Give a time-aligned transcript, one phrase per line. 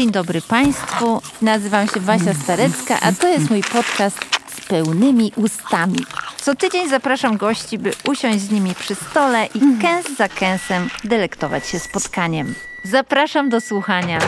[0.00, 1.22] Dzień dobry Państwu.
[1.42, 5.98] Nazywam się Basia Starecka, a to jest mój podcast z pełnymi ustami.
[6.36, 11.66] Co tydzień zapraszam gości, by usiąść z nimi przy stole i kęs za kęsem delektować
[11.66, 12.54] się spotkaniem.
[12.84, 14.18] Zapraszam do słuchania.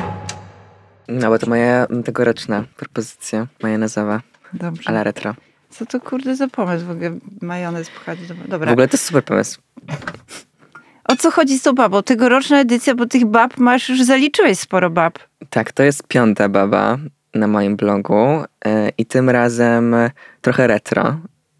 [1.08, 4.20] No bo to moja tegoroczna propozycja, majonezowa,
[4.52, 4.82] Dobrze.
[4.88, 5.34] ale retro.
[5.70, 7.10] Co to kurde za pomysł w ogóle
[7.42, 8.34] majonez pchać do...
[8.34, 8.72] W Dobra.
[8.72, 9.60] ogóle to jest super pomysł.
[11.04, 12.02] O co chodzi z tą babą?
[12.02, 15.18] Tegoroczna edycja, bo tych bab masz, już zaliczyłeś sporo bab.
[15.50, 16.98] Tak, to jest piąta baba
[17.34, 19.96] na moim blogu e, i tym razem
[20.40, 21.16] trochę retro,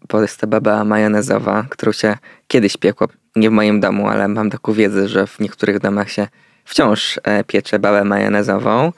[0.09, 2.17] bo jest to baba majonezowa, którą się
[2.47, 3.07] kiedyś piekło.
[3.35, 6.27] Nie w moim domu, ale mam taką wiedzę, że w niektórych domach się
[6.65, 8.91] wciąż e, piecze babę majonezową.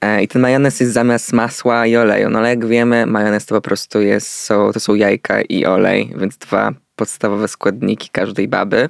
[0.00, 2.30] E, I ten majonez jest zamiast masła i oleju.
[2.30, 6.36] No ale jak wiemy, majonez to po prostu jest, to są jajka i olej, więc
[6.36, 8.88] dwa podstawowe składniki każdej baby.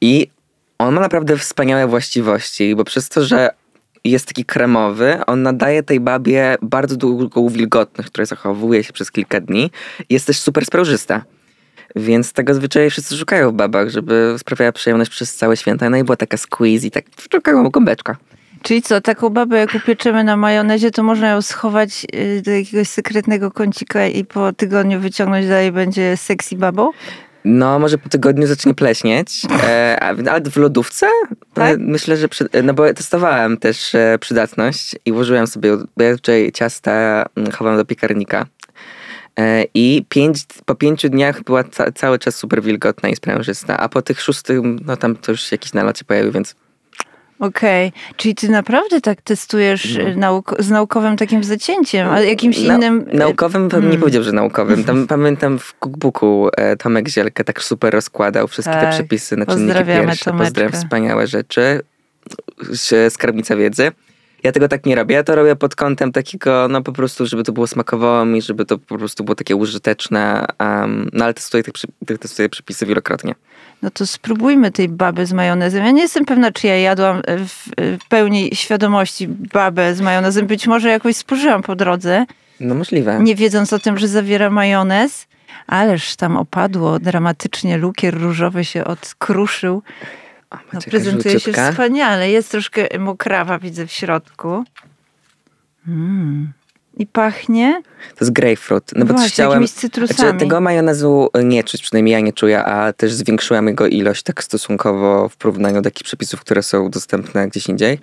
[0.00, 0.26] I
[0.78, 3.50] on ma naprawdę wspaniałe właściwości, bo przez to, że
[4.04, 9.40] jest taki kremowy, on nadaje tej babie bardzo długą wilgotność, która zachowuje się przez kilka
[9.40, 9.70] dni.
[10.10, 11.24] Jest też super sprężysta.
[11.96, 15.90] Więc tego zwyczaju wszyscy szukają w babach, żeby sprawiała przyjemność przez całe święta.
[15.90, 18.16] No i była taka squeeze i tak szukają gąbeczka.
[18.62, 22.88] Czyli co, taką babę jak upieczemy na majonezie, to można ją schować y, do jakiegoś
[22.88, 26.90] sekretnego kącika i po tygodniu wyciągnąć dalej będzie sexy babą?
[27.44, 30.00] No, może po tygodniu zacznie pleśnieć, e,
[30.30, 31.06] ale w lodówce?
[31.54, 31.74] Tak?
[31.74, 36.14] E, Myślę, że przy, no bo testowałem też e, przydatność i włożyłem sobie, bo ja
[36.14, 38.46] tutaj ciasta mm, chowam do piekarnika.
[39.38, 43.88] E, I pięć, po pięciu dniach była ca, cały czas super wilgotna i sprężysta, a
[43.88, 46.54] po tych szóstych, no tam to już jakiś nalot się pojawił, więc
[47.40, 50.08] Okej, czyli ty naprawdę tak testujesz No.
[50.08, 53.06] y, nauk- z naukowym takim zacięciem, a jakimś Na- innym...
[53.12, 54.84] y, Naukowym bym nie powiedział, że naukowym.
[54.84, 58.90] Tam pamiętam w cookbooku e, Tomek Zielkę tak super rozkładał wszystkie te Tak.
[58.94, 60.32] przepisy na czynniki Pozdrawiamy pierwsze.
[60.32, 61.80] Pozdrawiam, wspaniałe rzeczy.
[63.08, 63.92] Skarbnica wiedzy.
[64.42, 65.14] Ja tego tak nie robię.
[65.14, 68.64] Ja to robię pod kątem takiego, no po prostu, żeby to było smakowało mi, żeby
[68.64, 70.46] to po prostu było takie użyteczne.
[70.60, 71.74] Um, no ale testuję, tych,
[72.06, 73.34] tych, testuję przepisy wielokrotnie.
[73.82, 75.84] No to spróbujmy tej baby z majonezem.
[75.84, 80.46] Ja nie jestem pewna, czy ja jadłam e, w, w pełni świadomości babę z majonezem.
[80.46, 82.26] Być może jakoś spożyłam po drodze,
[82.60, 83.18] No możliwe.
[83.22, 85.26] nie wiedząc o tym, że zawiera majonez.
[85.66, 89.82] Ależ tam opadło dramatycznie, lukier różowy się odkruszył.
[90.50, 92.30] O, No, prezentuje się wspaniale.
[92.30, 94.64] Jest troszkę mokrawa, widzę w środku.
[95.88, 96.52] Mm.
[96.96, 98.84] I pachnie To jest grapefruit.
[98.96, 99.50] No bo Właśnie, też chciałem.
[99.52, 100.18] jakimiś cytrusami.
[100.18, 104.44] Znaczy, tego majonezu nie czuć, przynajmniej ja nie czuję, a też zwiększyłem jego ilość tak
[104.44, 107.98] stosunkowo w porównaniu do takich przepisów, które są dostępne gdzieś indziej.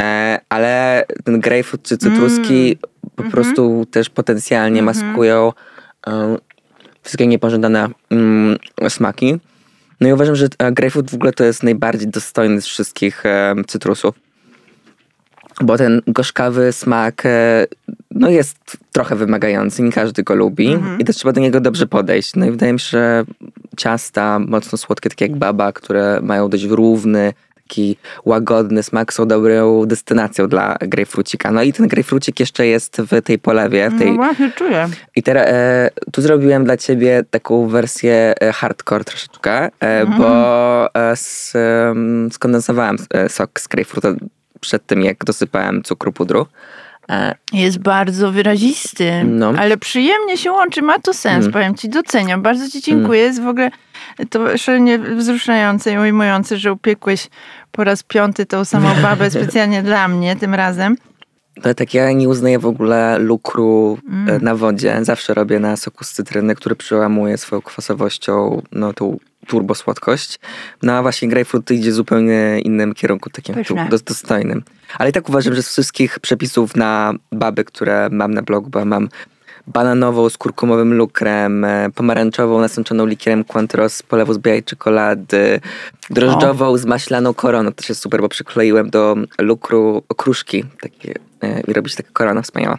[0.00, 2.78] E, ale ten grapefruit czy cytruski
[3.16, 3.30] po Mhm.
[3.30, 5.52] prostu też potencjalnie maskują
[6.06, 6.36] e,
[7.02, 8.56] wszystkie niepożądane mm,
[8.88, 9.38] smaki.
[10.00, 13.54] No i uważam, że e, grapefruit w ogóle to jest najbardziej dostojny z wszystkich e,
[13.66, 14.14] cytrusów.
[15.60, 17.66] Bo ten gorzkawy smak e,
[18.10, 22.34] no jest trochę wymagający, nie każdy go lubi i też trzeba do niego dobrze podejść.
[22.36, 23.24] No i wydaje mi się, że
[23.76, 27.32] ciasta mocno słodkie, takie jak baba, które mają dość równy,
[27.66, 31.52] taki łagodny smak, są dobrą destynacją dla grejpfrucika.
[31.52, 34.88] No i ten grejpfrucik jeszcze jest w tej polewie, w tej, No właśnie czuję.
[35.16, 41.14] i teraz e, tu zrobiłem dla ciebie taką wersję e, hardcore troszeczkę, e, bo e,
[41.54, 44.08] em, skondensowałem e, sok z grejpfruta
[44.60, 46.46] przed tym, jak dosypałem cukru pudru.
[47.10, 49.52] E, Jest bardzo wyrazisty, No.
[49.58, 51.52] ale przyjemnie się łączy, ma to sens, Mm.
[51.52, 52.42] powiem ci, doceniam.
[52.42, 53.70] Bardzo ci dziękuję, jest w ogóle
[54.30, 57.28] to szalenie wzruszające i ujmujące, że upiekłeś
[57.72, 60.96] po raz piąty tą samą babę specjalnie dla mnie tym razem.
[61.62, 64.98] to tak ja nie uznaję w ogóle lukru e, na wodzie.
[65.02, 70.38] Zawsze robię na soku z cytryny, który przełamuje swoją kwasowością no, tą turbosłodkość.
[70.82, 73.54] No a właśnie grapefruit idzie w zupełnie innym kierunku, takim
[73.90, 74.62] dos- dostojnym.
[74.98, 78.84] Ale i tak uważam, że z wszystkich przepisów na baby, które mam na blogu, bo
[78.84, 79.08] mam
[79.66, 85.60] bananową z kurkumowym lukrem, e, pomarańczową nasączoną likierem Cointreau z polewu z białej czekolady,
[86.10, 91.72] drożdżową z maślaną koroną, też jest super, bo przykleiłem do lukru okruszki takie, e, i
[91.72, 92.78] robi się taka korona wspaniała.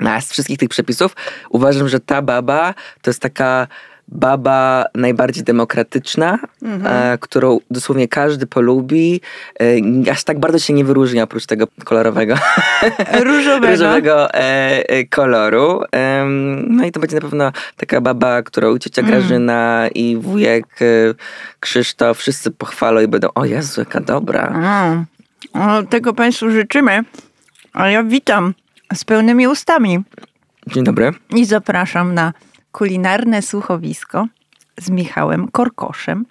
[0.00, 1.16] No, a z wszystkich tych przepisów
[1.50, 3.66] uważam, że ta baba to jest taka
[4.12, 6.38] baba najbardziej demokratyczna,
[6.84, 9.20] e, którą dosłownie każdy polubi.
[10.06, 12.34] E, aż tak bardzo się nie wyróżnia oprócz tego kolorowego
[13.24, 13.72] Różowego.
[13.72, 15.82] różowego e, koloru.
[16.68, 20.66] No i to będzie na pewno taka baba, którą ciocia Grażyna i wujek
[21.60, 24.46] Krzysztof wszyscy pochwalą i będą, o Jezu, jaka dobra.
[24.46, 25.04] Mm.
[25.52, 27.04] O, tego Państwu życzymy,
[27.72, 28.54] a ja witam
[28.94, 30.02] z pełnymi ustami
[30.66, 31.12] Dzień dobry.
[31.30, 32.32] i zapraszam na
[32.72, 34.26] kulinarne słuchowisko
[34.80, 36.24] z Michałem Korkoszem.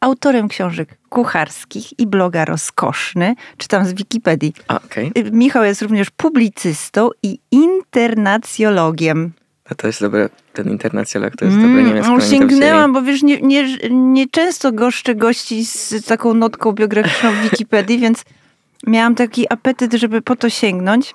[0.00, 4.52] autorem książek kucharskich i bloga Rozkoszny, czytam z Wikipedii.
[4.68, 9.32] Okej, Y, Michał jest również publicystą i internacjologiem.
[9.70, 13.22] no to jest dobre, ten internacjonalek to jest dobre Mm, oni to sięgnęłam, bo wiesz,
[13.22, 18.24] nie, nie, nie często goszczę gości z taką notką biograficzną w Wikipedii, więc
[18.86, 21.14] miałam taki apetyt, żeby po to sięgnąć.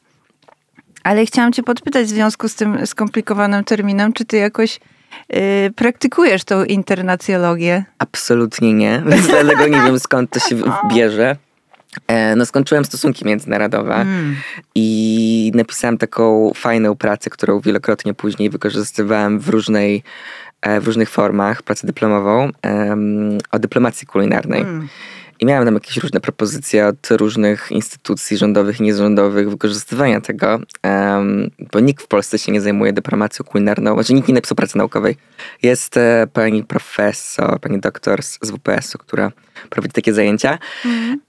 [1.06, 4.80] Ale chciałam cię podpytać w związku z tym skomplikowanym terminem, czy ty jakoś
[5.36, 7.84] y, praktykujesz tą internacjologię?
[8.00, 10.56] Absolutnie nie, więc dlatego nie wiem skąd to się
[10.94, 11.36] bierze.
[12.08, 14.36] E, No skończyłem stosunki międzynarodowe Mm.
[14.76, 20.04] i napisałem taką fajną pracę, którą wielokrotnie później wykorzystywałem w różnej
[20.62, 22.50] e, w różnych formach, pracę dyplomową
[23.52, 24.62] o dyplomacji kulinarnej.
[24.62, 24.88] Mm.
[25.40, 30.60] I miałem tam jakieś różne propozycje od różnych instytucji rządowych i niezrządowych wykorzystywania tego,
[31.72, 35.18] bo nikt w Polsce się nie zajmuje dyplomacją kulinarną, znaczy nikt nie napisał pracy naukowej.
[35.64, 39.32] Jest e, pani profesor, pani doktor z, WPS-u, która
[39.70, 40.58] prowadzi takie zajęcia,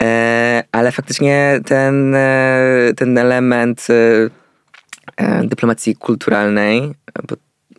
[0.03, 3.87] e, ale faktycznie ten, e, ten element
[5.45, 6.95] dyplomacji kulturalnej,
[7.29, 7.37] bo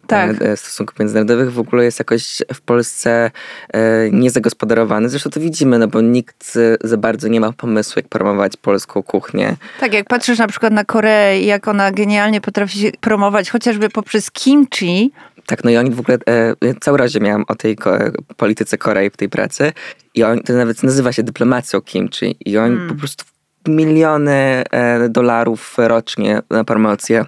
[0.08, 0.42] Tak.
[0.42, 3.32] e, stosunków międzynarodowych w ogóle jest jakoś w Polsce
[3.74, 5.10] e, niezagospodarowany.
[5.10, 9.04] Zresztą to widzimy, no bo nikt e, za bardzo nie ma pomysłu, jak promować polską
[9.04, 9.56] kuchnię.
[9.80, 14.32] Tak, jak patrzysz na przykład na Koreę, jak ona genialnie potrafi się promować, chociażby poprzez
[14.32, 15.12] kimchi,
[15.46, 17.98] Tak, no i oni w ogóle, e, cały razie miałam o tej ko-
[18.38, 19.72] polityce Korei w tej pracy
[20.16, 23.26] i on, to nawet nazywa się dyplomacją kimchi i oni po prostu
[23.68, 27.26] miliony e, dolarów rocznie na promocję e,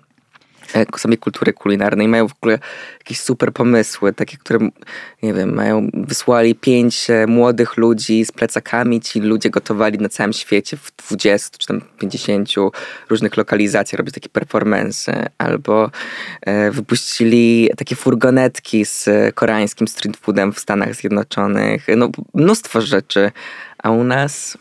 [0.98, 2.08] samej kultury kulinarnej.
[2.08, 2.60] Mają w ogóle
[3.00, 4.60] jakieś super pomysły, takie, które,
[5.24, 9.02] nie wiem, mają, wysłali pięć e, młodych ludzi z plecakami.
[9.02, 12.50] Ci ludzie gotowali na całym świecie w 20 czy tam 50
[13.10, 15.30] różnych lokalizacjach, robić takie performance.
[15.38, 15.92] Albo
[16.42, 21.88] e, wypuścili takie furgonetki z e, koreańskim street foodem w Stanach Zjednoczonych.
[21.98, 23.32] No, mnóstwo rzeczy.
[23.84, 24.58] A u nas...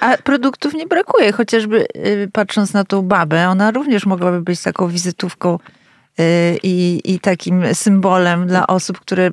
[0.00, 4.88] A produktów nie brakuje, chociażby y, patrząc na tą babę, ona również mogłaby być taką
[4.88, 5.58] wizytówką
[6.20, 9.30] y, i, i takim symbolem dla osób, które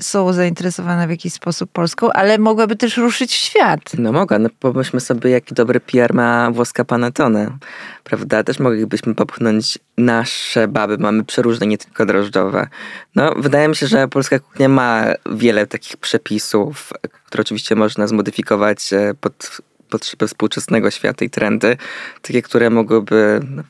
[0.00, 3.80] są zainteresowane w jakiś sposób Polską, ale mogłaby też ruszyć w świat.
[3.98, 7.58] No mogę, no pomyślmy sobie, jaki dobry PR ma włoska Panettone,
[8.04, 8.44] prawda?
[8.44, 12.68] Też moglibyśmy popchnąć nasze baby, mamy przeróżne, nie tylko drożdżowe.
[13.14, 16.92] No, wydaje mi się, że polska kuchnia ma wiele takich przepisów,
[17.26, 19.60] które oczywiście można zmodyfikować e, pod
[19.92, 21.76] potrzeby współczesnego świata i trendy,
[22.22, 23.62] takie, które mogłyby no,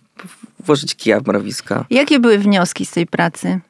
[0.64, 1.84] włożyć kija w mrowisko.
[1.90, 3.60] Jakie były wnioski z tej pracy?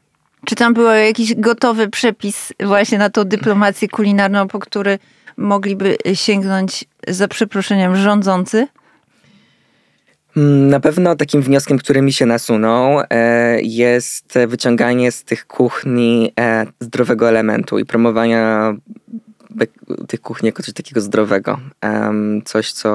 [0.46, 4.98] Czy tam był jakiś gotowy przepis właśnie na tą dyplomację kulinarną, po który
[5.36, 8.68] mogliby sięgnąć za przeproszeniem rządzący?
[10.36, 16.32] Mm, Na pewno takim wnioskiem, który mi się nasunął, e, jest wyciąganie z tych kuchni
[16.40, 18.74] e, zdrowego elementu i promowania
[20.08, 21.58] tych kuchni jako coś takiego zdrowego.
[21.80, 22.88] Em, Coś, co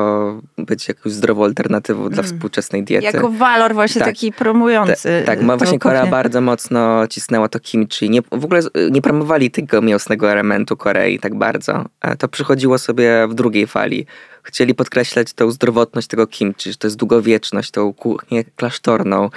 [0.57, 3.06] będzie jakąś zdrową alternatywą dla współczesnej diety.
[3.06, 4.09] Jako walor właśnie Tak.
[4.09, 5.04] taki promujący.
[5.04, 8.09] Te- tak, ma właśnie Korea bardzo mocno cisnęła to kimchi.
[8.09, 8.62] Nie, w ogóle
[8.92, 11.86] nie promowali tego mięsnego elementu Korei tak bardzo.
[12.01, 14.06] E, To przychodziło sobie w drugiej fali.
[14.48, 19.30] Chcieli podkreślać tą zdrowotność tego kimchi, że to jest długowieczność, tą kuchnię klasztorną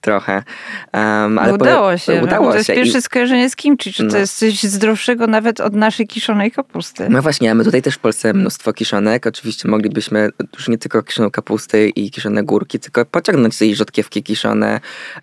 [0.00, 0.42] trochę.
[0.94, 2.22] Um, No udało się.
[2.24, 2.72] Udało to jest się.
[2.72, 3.92] I- pierwsze skojarzenie z kimchi.
[3.92, 4.18] Czy to No.
[4.18, 7.08] jest coś zdrowszego nawet od naszej kiszonej kapusty?
[7.10, 9.26] No właśnie, mamy tutaj też w Polsce mnóstwo kiszonek.
[9.26, 14.22] Oczywiście moglibyśmy już nie tylko kiszoną kapustę i kiszone górki, tylko pociągnąć sobie i rzodkiewki
[14.22, 14.80] kiszone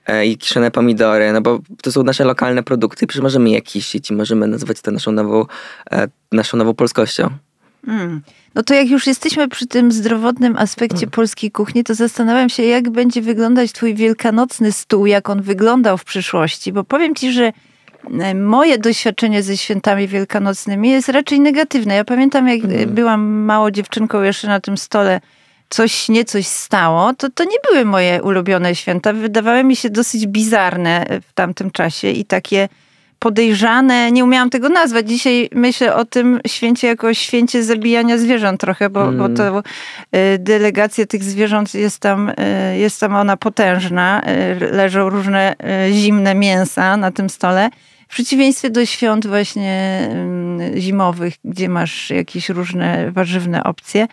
[0.08, 3.62] e, i kiszone pomidory, no bo to są nasze lokalne produkty i przecież możemy je
[3.62, 5.46] kisić i możemy nazywać to naszą nową,
[5.92, 7.30] e, naszą nową polskością.
[7.88, 8.22] Mm.
[8.56, 12.90] No to jak już jesteśmy przy tym zdrowotnym aspekcie polskiej kuchni, to zastanawiam się, jak
[12.90, 17.54] będzie wyglądać twój wielkanocny stół, jak on wyglądał w przyszłości, bo powiem ci, że
[18.20, 21.96] e, moje doświadczenie ze świętami wielkanocnymi jest raczej negatywne.
[21.96, 25.22] Ja pamiętam, jak e, byłam małą dziewczynką jeszcze na tym stole,
[25.70, 29.14] coś nie coś stało, to to nie były moje ulubione święta.
[29.14, 32.70] Wydawały mi się dosyć bizarne e, w tamtym czasie i takie
[33.24, 35.10] podejrzane, nie umiałam tego nazwać.
[35.10, 41.06] Dzisiaj myślę o tym święcie jako święcie zabijania zwierząt trochę, bo, bo to y, delegacja
[41.06, 44.22] tych zwierząt jest tam, y, jest tam ona potężna.
[44.62, 45.56] Y, leżą różne
[45.92, 47.70] zimne mięsa na tym stole.
[48.08, 50.10] W przeciwieństwie do świąt właśnie
[50.76, 54.08] y, zimowych, gdzie masz jakieś różne warzywne opcje.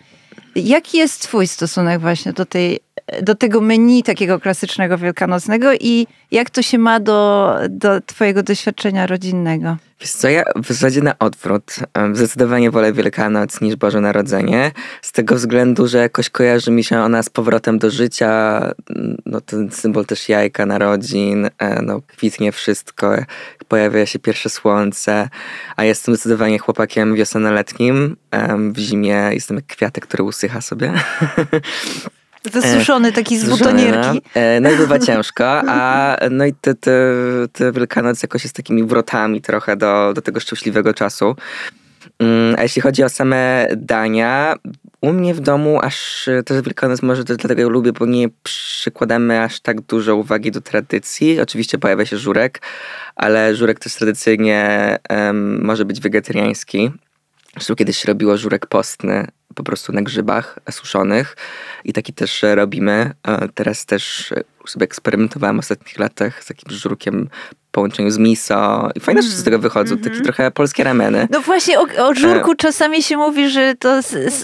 [0.55, 2.79] Jaki jest twój stosunek właśnie do tej
[3.21, 9.07] do tego menu takiego klasycznego wielkanocnego i jak to się ma do, do twojego doświadczenia
[9.07, 9.77] rodzinnego?
[10.01, 11.75] Wiesz co, ja w zasadzie na odwrót.
[12.13, 14.71] Zdecydowanie wolę Wielkanoc niż Boże Narodzenie.
[15.01, 18.61] Z tego względu, że jakoś kojarzy mi się ona z powrotem do życia.
[19.25, 23.15] No ten symbol też jajka, narodzin, e, no kwitnie wszystko,
[23.67, 25.29] pojawia się pierwsze słońce.
[25.75, 28.17] A jestem zdecydowanie chłopakiem wiosennoletnim.
[28.73, 30.93] W zimie jestem jak kwiatek, który usycha sobie.
[32.53, 34.21] Zasuszony taki z butonierki.
[34.33, 36.91] E, No i bywa ciężko, a no i te, te,
[37.53, 41.35] te Wielkanoc jakoś jest takimi wrotami trochę do, do tego szczęśliwego czasu.
[42.19, 44.55] Mm, A jeśli chodzi o same dania,
[45.01, 48.27] u mnie w domu aż e, też Wielkanoc może też dlatego ją lubię, bo nie
[48.43, 51.39] przykładamy aż tak dużo uwagi do tradycji.
[51.41, 52.61] Oczywiście pojawia się żurek,
[53.15, 56.91] ale żurek też tradycyjnie em, może być wegetariański.
[57.53, 61.35] Zresztą kiedyś robiło żurek postny, po prostu na grzybach suszonych
[61.85, 63.13] i taki też e, robimy.
[63.27, 68.17] E, Teraz też e, sobie eksperymentowałem w ostatnich latach z takim żurkiem w połączeniu z
[68.17, 71.27] miso i fajne rzeczy z tego wychodzą, takie trochę polskie rameny.
[71.31, 73.99] No właśnie o, o żurku czasami się mówi, że to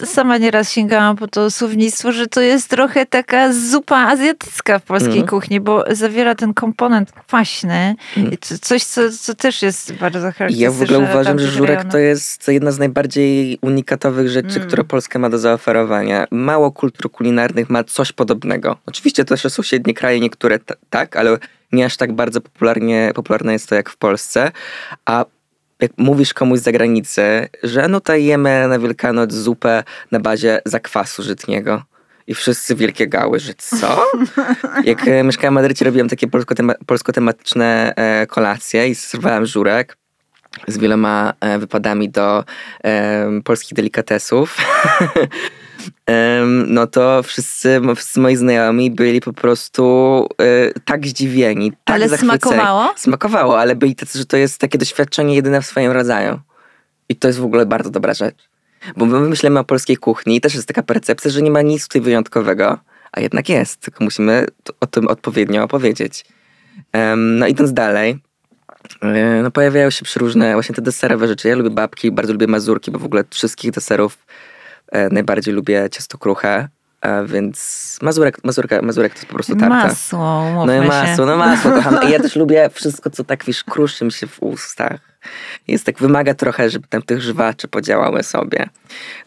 [0.05, 5.11] sama nieraz sięgałam po to słownictwo, że to jest trochę taka zupa azjatycka w polskiej
[5.11, 5.27] Mhm.
[5.27, 7.95] kuchni, bo zawiera ten komponent kwaśny,
[8.31, 10.71] i co- coś co, co też jest bardzo I ja charakterystyczne.
[10.71, 11.91] w ogóle uważam, że żurek rejonów.
[11.91, 14.67] to jest jedna z najbardziej unikatowych rzeczy, Mm.
[14.67, 16.27] które Polska ma do zaoferowania.
[16.31, 18.77] Mało kultur kulinarnych ma coś podobnego.
[18.85, 21.37] Oczywiście to też sąsiednie kraje, niektóre t- tak, ale
[21.71, 24.51] nie aż tak bardzo popularnie, popularne jest to jak w Polsce.
[25.05, 25.25] A
[25.79, 31.23] jak mówisz komuś z zagranicy, że no tutaj jemy na Wielkanoc zupę na bazie zakwasu
[31.23, 31.83] żytniego.
[32.27, 34.05] I wszyscy wielkie gały, że co?
[34.83, 39.97] Jak e, mieszkałem w Madrycie, robiłem takie polsko-tema- polsko-tematyczne e, kolacje i serwowałem żurek
[40.67, 42.43] z wieloma e, wypadami do
[43.43, 44.57] polskich delikatesów.
[46.67, 49.83] No to wszyscy, wszyscy moi znajomi byli po prostu
[50.41, 52.39] e, tak zdziwieni, tak Ale zachwyceni.
[52.39, 52.93] smakowało?
[52.95, 56.39] Smakowało, ale byli tacy, że to jest takie doświadczenie jedyne w swoim rodzaju.
[57.09, 58.49] I to jest w ogóle bardzo dobra rzecz.
[58.97, 61.87] Bo my myślimy o polskiej kuchni i też jest taka percepcja, że nie ma nic
[61.87, 62.79] tutaj wyjątkowego,
[63.11, 64.47] a jednak jest, tylko musimy
[64.79, 66.25] o tym odpowiednio opowiedzieć.
[67.17, 68.19] No idąc dalej,
[69.01, 71.47] e, no pojawiają się przeróżne właśnie te deserowe rzeczy.
[71.47, 74.17] Ja lubię babki, bardzo lubię mazurki, bo w ogóle wszystkich deserów
[75.11, 76.67] najbardziej lubię ciasto kruche,
[77.01, 79.75] e, więc mazurek, mazurka, mazurek to jest po prostu tarta.
[79.75, 81.31] Masło, No i masło, się.
[81.31, 81.99] no masło kocham.
[82.09, 84.99] I ja też lubię wszystko, co tak wiesz, kruszy mi się w ustach.
[85.67, 88.69] Jest tak, wymaga trochę, żeby tam tych żwaczy podziałały sobie.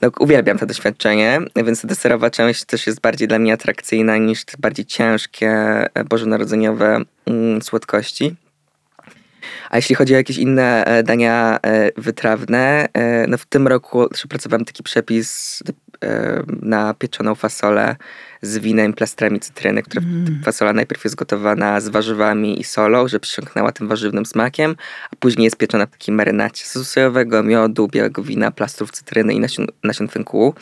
[0.00, 4.44] No, uwielbiam to doświadczenie, więc ta deserowa część też jest bardziej dla mnie atrakcyjna niż
[4.44, 5.50] te bardziej ciężkie
[5.94, 8.36] e, bożonarodzeniowe mm, słodkości.
[9.70, 14.08] A jeśli chodzi o jakieś inne e, dania e, wytrawne, e, no w tym roku
[14.12, 15.62] przepracowałem taki przepis
[16.62, 17.96] na pieczoną fasolę
[18.42, 20.02] z winem plastrami cytryny, która
[20.44, 24.76] fasola najpierw jest gotowana z warzywami i solą, żeby przysiągnęła tym warzywnym smakiem,
[25.10, 29.40] a później jest pieczona w takiej marynacie sosu sojowego, miodu, białego wina, plastrów cytryny i
[29.40, 30.54] nasion, nasion fenkułu.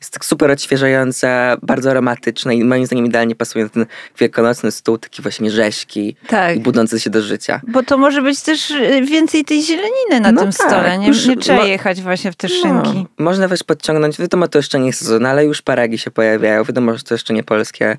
[0.00, 3.86] Jest tak super odświeżające, bardzo aromatyczne i moim zdaniem idealnie pasuje na ten
[4.18, 6.56] wielkanocny stół, taki właśnie rzeźki Tak.
[6.56, 7.60] i budzący się do życia.
[7.68, 10.98] Bo to może być też y, więcej tej zieleniny na No tym tak, stole.
[10.98, 12.94] Nie, już nie trzeba jechać właśnie w te szynki.
[12.94, 16.64] No, można też podciągnąć, wiadomo, to jeszcze nie jest sezon, ale już paragi się pojawiają,
[16.64, 17.96] wiadomo, że to jeszcze nie polskie,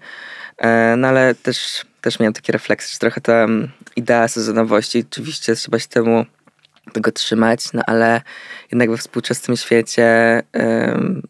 [0.58, 5.55] e, no ale też, też miałem takie refleksje, że trochę ta mm, idea sezonowości, oczywiście
[5.55, 6.25] trzeba się temu
[6.94, 8.22] tego trzymać, no ale
[8.72, 10.42] jednak we współczesnym świecie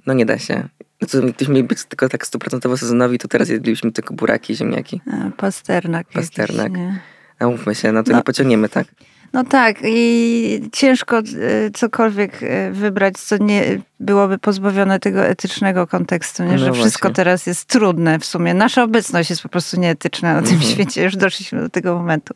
[0.06, 0.68] no nie da się.
[1.12, 5.02] To gdybyśmy mieli być tylko tak stuprocentowo sezonowi, to teraz jedlibyśmy tylko buraki ziemniaki.
[5.12, 6.08] A, Pasternak.
[6.16, 6.72] jakiś, Pasternak.
[6.72, 7.00] nie?
[7.40, 8.18] A mówmy się, no to No.
[8.18, 8.88] nie pociągniemy, tak?
[9.34, 16.44] No tak, i ciężko y, cokolwiek y, wybrać, co nie byłoby pozbawione tego etycznego kontekstu,
[16.44, 16.52] nie?
[16.52, 18.54] No że wszystko teraz jest trudne w sumie.
[18.54, 20.72] Nasza obecność jest po prostu nieetyczna na tym Mhm.
[20.72, 22.34] świecie, już doszliśmy do tego momentu.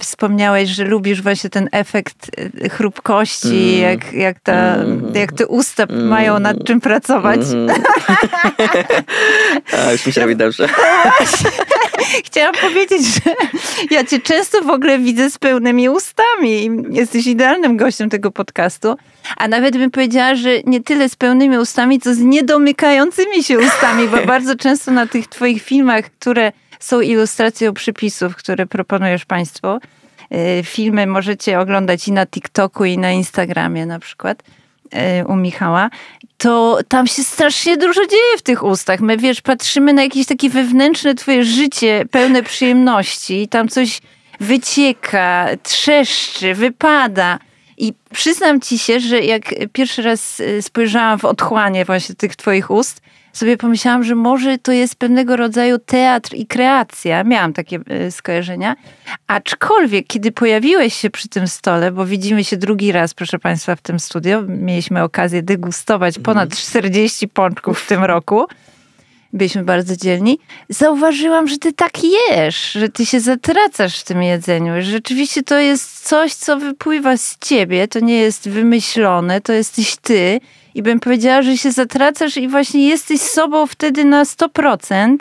[0.00, 2.30] Wspomniałeś, że lubisz właśnie ten efekt
[2.64, 3.80] y, chrupkości, Mm.
[3.80, 5.12] jak, jak, ta, Mm.
[5.14, 6.08] jak te usta Mm.
[6.08, 7.40] mają nad czym pracować.
[7.40, 7.82] Mhm.
[9.88, 10.68] A, już mi się robi dobrze.
[12.26, 13.34] Chciałam powiedzieć, że
[13.90, 16.70] ja cię często w ogóle widzę z pełnymi ustami.
[16.90, 18.96] Jesteś idealnym gościem tego podcastu.
[19.36, 24.08] A nawet bym powiedziała, że nie tyle z pełnymi ustami, co z niedomykającymi się ustami,
[24.08, 29.68] bo bardzo często na tych twoich filmach, które są ilustracją przepisów, które proponujesz państwu,
[30.32, 34.42] y, filmy możecie oglądać i na TikToku, i na Instagramie na przykład
[35.22, 35.90] y, u Michała,
[36.38, 39.00] to tam się strasznie dużo dzieje w tych ustach.
[39.00, 44.00] My, wiesz, patrzymy na jakieś takie wewnętrzne twoje życie pełne przyjemności i tam coś
[44.40, 47.38] wycieka, trzeszczy, wypada.
[47.78, 52.70] I przyznam ci się, że jak pierwszy raz y, spojrzałam w otchłanie właśnie tych twoich
[52.70, 53.00] ust,
[53.36, 57.24] sobie pomyślałam, że może to jest pewnego rodzaju teatr i kreacja.
[57.24, 58.76] Miałam takie y, skojarzenia.
[59.26, 63.80] Aczkolwiek, kiedy pojawiłeś się przy tym stole, bo widzimy się drugi raz, proszę Państwa, w
[63.80, 68.46] tym studio, mieliśmy okazję degustować ponad 40 pączków w tym roku.
[69.32, 70.38] Byliśmy bardzo dzielni.
[70.68, 74.72] Zauważyłam, że ty tak jesz, że ty się zatracasz w tym jedzeniu.
[74.80, 80.40] Rzeczywiście to jest coś, co wypływa z ciebie, to nie jest wymyślone, to jesteś ty.
[80.76, 85.16] I bym powiedziała, że się zatracasz i właśnie jesteś sobą wtedy na 100%.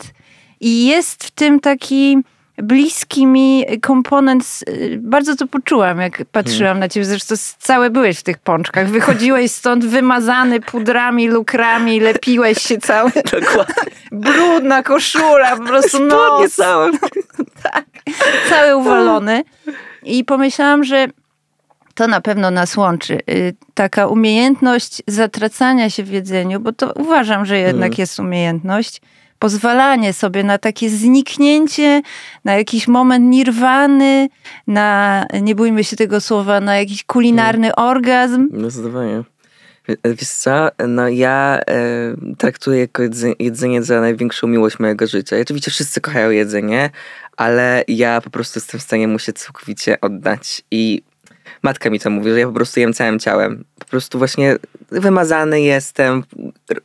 [0.59, 2.17] I jest w tym taki
[2.57, 4.59] bliski mi komponent.
[4.69, 7.05] y, Bardzo to poczułam, jak patrzyłam na ciebie.
[7.05, 8.89] Zresztą całe byłeś w tych pączkach.
[8.89, 13.11] Wychodziłeś stąd wymazany pudrami, lukrami, lepiłeś się cały.
[13.41, 13.91] Dokładnie.
[14.11, 16.91] Brudna koszula, po prostu nos całe.
[18.49, 19.43] cały uwalony.
[20.03, 21.07] I pomyślałam, że
[21.95, 23.19] to na pewno nas łączy.
[23.29, 27.93] Y, Taka umiejętność zatracania się w jedzeniu, bo to uważam, że jednak Mhm.
[28.01, 29.01] jest umiejętność.
[29.39, 32.01] Pozwalanie sobie na takie zniknięcie,
[32.45, 34.29] na jakiś moment nirwany,
[34.67, 38.47] na, nie bójmy się tego słowa, na jakiś kulinarny orgazm.
[38.51, 39.23] No zdecydowanie.
[39.87, 41.75] Wie- Wiesz co, no ja e,
[42.37, 45.37] traktuję jako jedze- jedzenie za największą miłość mojego życia.
[45.37, 46.89] I oczywiście wszyscy kochają jedzenie,
[47.37, 50.61] ale ja po prostu jestem w stanie mu się całkowicie oddać.
[50.71, 51.01] I
[51.65, 53.63] matka mi to mówi, że ja po prostu jem całym ciałem.
[53.79, 54.55] Po prostu właśnie
[54.91, 56.23] wymazany jestem,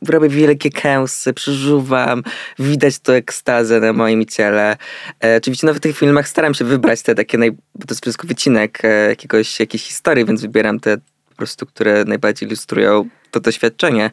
[0.09, 2.23] robię wielkie kęsy, przeżuwam,
[2.59, 4.77] widać to ekstazę na moim ciele.
[5.23, 7.51] E, oczywiście no, w tych filmach staram się wybrać te takie, naj...
[7.51, 10.97] bo to jest wszystko wycinek e, jakiegoś, jakiejś historii, więc wybieram te
[11.41, 14.11] prostu, które najbardziej ilustrują to doświadczenie.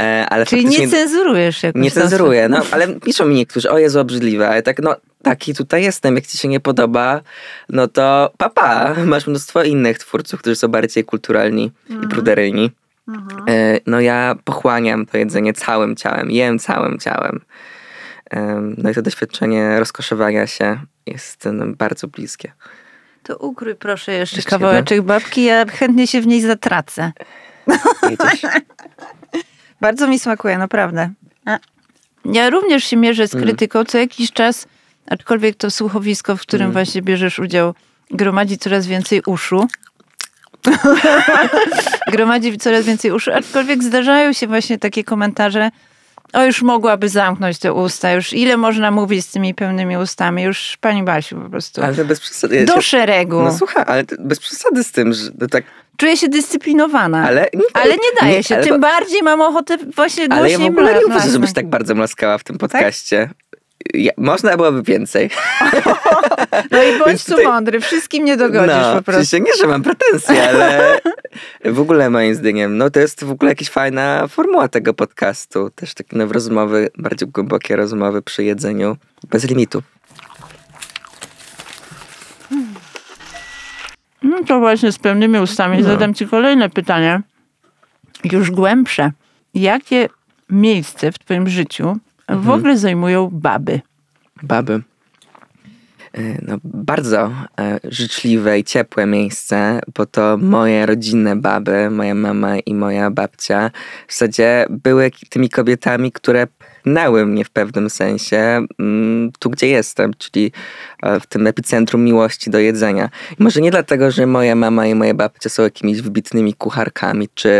[0.00, 4.00] E, ale Czyli nie cenzurujesz jakoś nie cenzuruję, no ale piszą mi niektórzy, o Jezu,
[4.00, 7.20] obrzydliwe, ale tak, no taki tutaj jestem, jak ci się nie podoba,
[7.68, 11.72] no to papa, masz mnóstwo innych twórców, którzy są bardziej kulturalni
[12.04, 12.70] i pruderyjni.
[13.48, 17.40] E, No ja pochłaniam to jedzenie całym ciałem, jem całym ciałem.
[18.30, 22.52] Em, No i to doświadczenie rozkoszowania się jest nam bardzo bliskie.
[23.28, 27.12] To ukrój proszę jeszcze, Jeszcze kawałeczek babki, ja chętnie się w niej zatracę.
[29.80, 31.10] Bardzo mi smakuje, naprawdę.
[32.24, 33.46] Ja również się mierzę z Mm.
[33.46, 34.66] krytyką co jakiś czas,
[35.10, 36.72] aczkolwiek to słuchowisko, w którym Mm.
[36.72, 37.74] właśnie bierzesz udział,
[38.10, 39.68] gromadzi coraz więcej uszu.
[42.12, 45.70] gromadzi coraz więcej uszu, aczkolwiek zdarzają się właśnie takie komentarze,
[46.32, 50.76] o już mogłaby zamknąć te usta, już ile można mówić z tymi pełnymi ustami, już
[50.80, 51.82] pani Basiu po prostu.
[51.82, 52.56] Ale bez przesady.
[52.56, 53.42] ja Do się- szeregu.
[53.42, 55.64] No słuchaj, ale bez przesady z tym, że tak,
[55.96, 57.26] Czuję się dyscyplinowana.
[57.28, 57.48] ale...
[57.74, 58.54] Ale nie daje się.
[58.54, 61.68] ale Tym bardziej mam ochotę właśnie Ale głośniej ja w ogóle nie uważam, żebyś tak
[61.70, 63.30] bardzo mlaskała w tym podcaście.
[63.94, 65.30] Ja, można byłoby więcej.
[66.70, 69.22] No i bądź tu tutaj- mądry, wszystkim nie dogodzisz no, po prostu.
[69.22, 71.00] przecież nie, że mam pretensje, ale
[71.64, 75.70] w ogóle moim zdaniem, no to jest w ogóle jakaś fajna formuła tego podcastu.
[75.70, 78.96] Też takie nowe rozmowy, bardziej głębokie rozmowy przy jedzeniu,
[79.30, 79.82] bez limitu.
[84.22, 85.84] No to właśnie z pełnymi ustami No.
[85.84, 87.20] zadam ci kolejne pytanie,
[88.24, 89.12] już głębsze.
[89.54, 90.08] Jakie
[90.50, 91.96] miejsce w twoim życiu
[92.28, 92.46] Mhm.
[92.46, 93.80] w ogóle zajmują baby?
[94.42, 94.82] Baby.
[96.14, 102.58] E, No, bardzo e, życzliwe i ciepłe miejsce, bo to moje rodzinne baby, moja mama
[102.58, 103.70] i moja babcia,
[104.08, 110.14] w zasadzie były tymi kobietami, które pchnęły mnie w pewnym sensie mm, tu, gdzie jestem,
[110.18, 110.52] czyli
[111.02, 113.10] e, w tym epicentrum miłości do jedzenia.
[113.38, 117.50] I może nie dlatego, że moja mama i moja babcia są jakimiś wybitnymi kucharkami, czy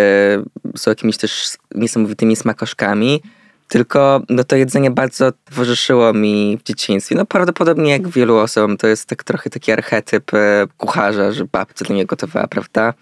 [0.77, 3.23] są jakimiś też niesamowitymi smakoszkami,
[3.69, 7.17] tylko no, to jedzenie bardzo towarzyszyło mi w dzieciństwie.
[7.17, 11.85] No prawdopodobnie jak wielu osobom to jest tak trochę taki archetyp e, kucharza, że babcia
[11.85, 12.95] dla niego gotowała, prawda?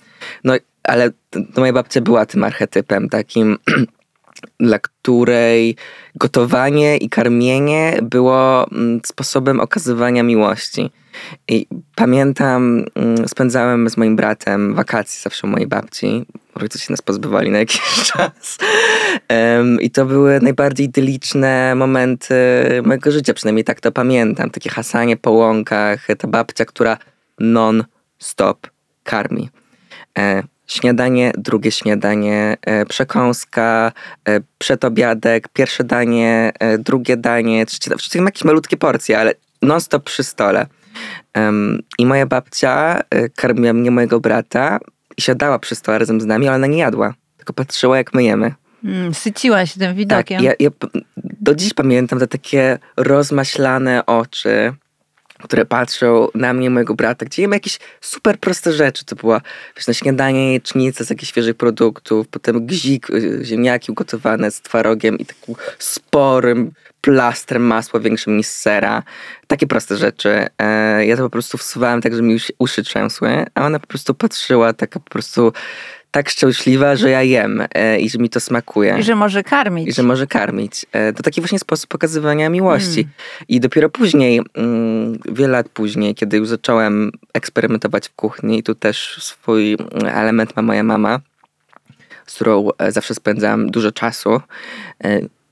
[0.45, 3.59] No ale to moja babcia była tym archetypem takim,
[4.61, 5.77] dla której
[6.15, 10.91] gotowanie i karmienie było mm, sposobem okazywania miłości.
[11.49, 16.27] I pamiętam, mm, spędzałem z moim bratem wakacje zawsze u mojej babci.
[16.55, 17.81] Rodzice się nas pozbywali na jakiś
[18.13, 18.59] czas.
[19.81, 22.35] I to były najbardziej idyliczne momenty
[22.85, 24.51] mojego życia, przynajmniej tak to pamiętam.
[24.51, 26.99] Takie hasanie po łąkach, ta babcia, która
[27.39, 28.67] non-stop
[29.05, 29.51] karmi.
[30.19, 33.93] E, śniadanie, drugie śniadanie, e, przekąska,
[34.29, 40.25] e, przedobiadek, pierwsze danie, e, drugie danie, trzecie, wszystkie jakieś malutkie porcje, ale non-stop przy
[40.25, 40.67] stole.
[41.99, 44.79] I moja babcia e, karmiła mnie, mojego brata
[45.17, 48.25] i siadała przy stole razem z nami, ale ona nie jadła, tylko patrzyła jak my
[48.25, 48.55] jemy.
[48.85, 50.43] Mm, syciła się tym Tak, widokiem.
[50.43, 50.89] ja, ja p-
[51.41, 54.73] do dziś pamiętam te takie rozmaślane oczy,
[55.43, 59.05] które patrzą na mnie mojego brata, gdzie jemy jakieś super proste rzeczy.
[59.05, 59.41] To była
[59.77, 65.19] wiesz, na śniadanie jajecznica z jakichś świeżych produktów, potem gzik, y, ziemniaki ugotowane z twarogiem
[65.19, 66.73] i takim sporym
[67.07, 69.03] plastrem masła większym niż sera.
[69.47, 70.47] Takie proste rzeczy.
[70.59, 74.15] E, ja to po prostu wsuwałem tak, że mi uszy trzęsły, a ona po prostu
[74.15, 75.53] patrzyła taka po prostu
[76.11, 78.97] tak szczęśliwa, że ja jem e, i że mi to smakuje.
[78.99, 79.89] I że może karmić.
[79.89, 80.87] I że może karmić.
[80.93, 83.09] E, To taki właśnie sposób pokazywania miłości.
[83.49, 88.75] I dopiero później, mm, wiele lat później, kiedy już zacząłem eksperymentować w kuchni, i tu
[88.75, 91.21] też swój mm, element ma moja mama,
[92.27, 94.41] z którą zawsze spędzałem dużo czasu.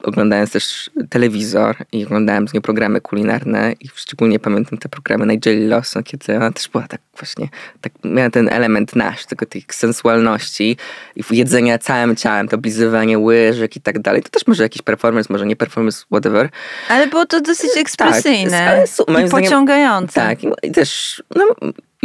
[0.04, 5.66] Oglądając też telewizor i oglądałem z nią programy kulinarne i szczególnie pamiętam te programy Nigeli
[5.66, 7.48] Lawson, kiedy ona też była tak właśnie,
[7.80, 10.76] tak miała ten element nasz, tego tej sensualności
[11.16, 14.22] i jedzenia całym ciałem, to oblizywanie łyżek i tak dalej.
[14.22, 16.48] To też może jakiś performance, może nie performance, whatever.
[16.88, 20.14] Ale było to dosyć ekspresyjne Tak, ale su- moim i zdaniem- pociągające.
[20.14, 21.44] Tak, i, i też no,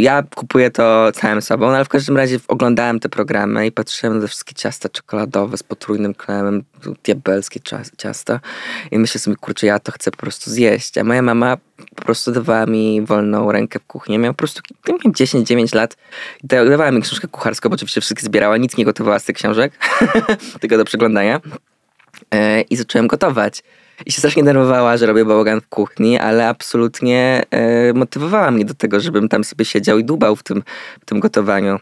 [0.00, 4.16] ja kupuję to całym sobą, no, ale w każdym razie oglądałem te programy i patrzyłem
[4.16, 6.64] na te wszystkie ciasta czekoladowe z potrójnym kremem,
[7.04, 8.40] diabelskie cia- ciasta
[8.90, 10.98] i myślę sobie, kurczę, ja to chcę po prostu zjeść.
[10.98, 11.56] A moja mama
[11.94, 14.18] po prostu dawała mi wolną rękę w kuchni.
[14.18, 15.96] Miałam po prostu ja miałem 10-9 lat
[16.44, 19.36] i da- dawała mi książkę kucharską, bo oczywiście wszystkie zbierała, nic nie gotowała z tych
[19.36, 19.72] książek,
[20.60, 21.40] tylko do przeglądania.
[22.30, 23.62] E, i zacząłem gotować.
[24.06, 28.74] I się strasznie denerwowała, że robię bałagan w kuchni, ale absolutnie e, motywowała mnie do
[28.74, 30.62] tego, żebym tam sobie siedział i dubał w tym,
[31.00, 31.78] w tym gotowaniu.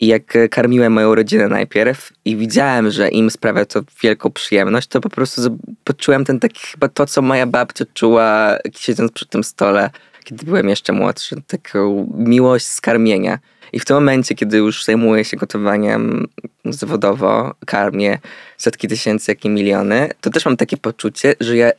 [0.00, 4.88] I jak e, karmiłem moją rodzinę najpierw i widziałem, że im sprawia to wielką przyjemność,
[4.88, 9.44] to po prostu poczułem ten taki chyba to, co moja babcia czuła siedząc przy tym
[9.44, 9.90] stole,
[10.24, 11.36] kiedy byłem jeszcze młodszy.
[11.46, 13.38] Taką miłość z karmienia.
[13.72, 16.26] I w tym momencie, kiedy już zajmuję się gotowaniem
[16.64, 18.18] zawodowo, karmię
[18.56, 21.70] setki tysięcy, jak i miliony, to też mam takie poczucie, że, ja,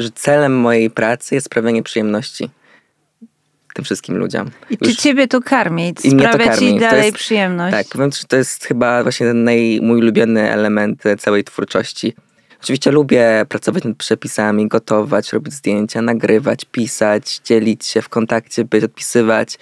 [0.00, 2.50] że celem mojej pracy jest sprawianie przyjemności
[3.78, 4.50] tym wszystkim ludziom.
[4.70, 5.94] I czy Już- ciebie to karmi?
[6.04, 6.72] I mnie to Sprawia karmi.
[6.72, 7.76] ci dalej jest- przyjemność?
[7.76, 12.14] Tak, powiem że to jest chyba właśnie ten naj, mój ulubiony element e, całej twórczości.
[12.68, 18.84] Oczywiście lubię pracować nad przepisami, gotować, robić zdjęcia, nagrywać, pisać, dzielić się w kontakcie, być,
[18.84, 19.58] odpisywać,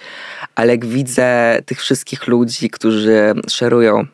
[0.55, 4.05] ale jak widzę tych wszystkich ludzi, którzy szerują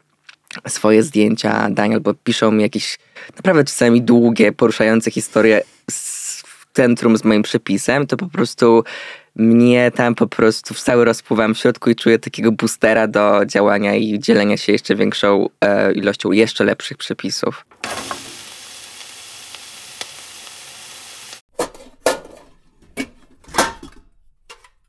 [0.67, 2.99] swoje zdjęcia, dań, albo piszą mi jakieś
[3.35, 8.83] naprawdę czasami długie, poruszające historie z, centrum z moim przepisem, to po prostu
[9.35, 14.19] mnie tam po prostu cały rozpływam w środku i czuję takiego boostera do działania i
[14.19, 17.65] dzielenia się jeszcze większą e, ilością jeszcze lepszych przepisów.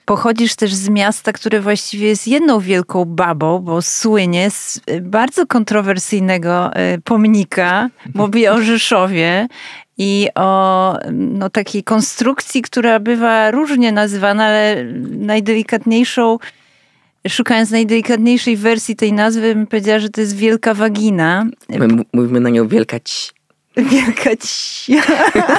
[0.05, 5.47] Pochodzisz też z miasta, które właściwie jest jedną wielką babą, bo słynie z y, bardzo
[5.47, 7.91] kontrowersyjnego y, pomnika.
[8.15, 9.49] Mówię o Rzeszowie
[9.99, 16.39] i o no, takiej konstrukcji, która bywa różnie nazywana, ale najdelikatniejszą,
[17.29, 21.47] szukając najdelikatniejszej wersji tej nazwy, bym powiedziała, że to jest wielka wagina.
[21.69, 23.44] My mówimy na nią wielka ci.
[23.77, 24.97] Wielka ci.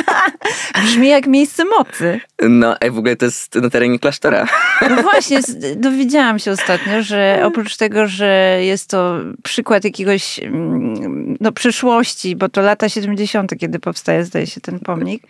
[0.83, 2.19] Brzmi jak miejsce mocy.
[2.49, 4.47] No, a w ogóle to jest na terenie klasztora.
[4.89, 5.39] No właśnie,
[5.75, 12.49] dowiedziałam się ostatnio, że oprócz tego, że jest to przykład jakiegoś mm, no, przyszłości, bo
[12.49, 15.23] to lata 70., kiedy powstaje, zdaje się, ten pomnik,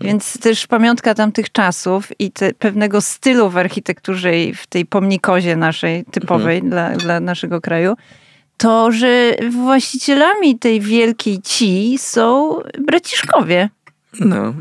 [0.00, 5.56] więc też pamiątka tamtych czasów i te, pewnego stylu w architekturze i w tej pomnikozie
[5.56, 7.96] naszej, typowej dla, dla naszego kraju,
[8.56, 13.68] to, że właścicielami tej wielkiej ci są braciszkowie.
[14.20, 14.54] No.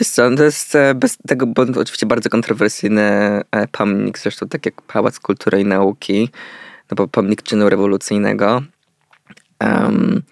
[0.00, 3.02] Wiesz co, to jest e, bez tego, bo oczywiście bardzo kontrowersyjny
[3.50, 6.28] e, pomnik, zresztą tak jak Pałac Kultury i Nauki,
[6.90, 8.62] no bo pomnik czynu rewolucyjnego.
[9.58, 10.22] Em,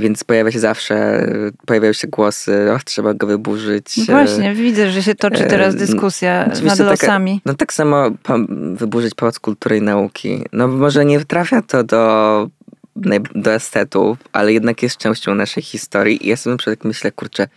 [0.00, 1.26] więc pojawia się zawsze,
[1.66, 3.96] pojawiają się głosy, och, trzeba go wyburzyć.
[3.96, 7.40] No e, Właśnie, widzę, że się toczy teraz e, dyskusja nad taka- losami.
[7.44, 8.38] No tak samo pa-
[8.74, 10.44] wyburzyć Pałac Kultury i Nauki.
[10.52, 12.48] No może nie trafia to do,
[13.34, 17.48] do estetów, ale jednak jest częścią naszej historii i ja sobie na przykład myślę, kurczę,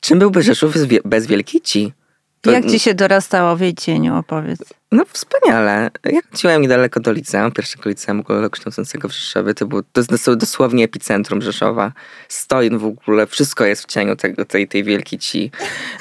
[0.00, 0.74] czym byłby Rzeszów
[1.04, 1.92] bez Wielkiej Ci?
[2.40, 4.58] To- Jak ci się dorastało w jej cieniu, opowiedz.
[4.92, 5.90] No wspaniale.
[6.04, 9.54] Ja chodziłem niedaleko do liceum, pierwszego liceum ogólnokształcącego w Rzeszowie.
[9.54, 11.92] To, było, to jest dos- dosłownie epicentrum Rzeszowa.
[12.28, 15.50] Stoi w ogóle, wszystko jest w cieniu tego, tej, tej wielkiej ci.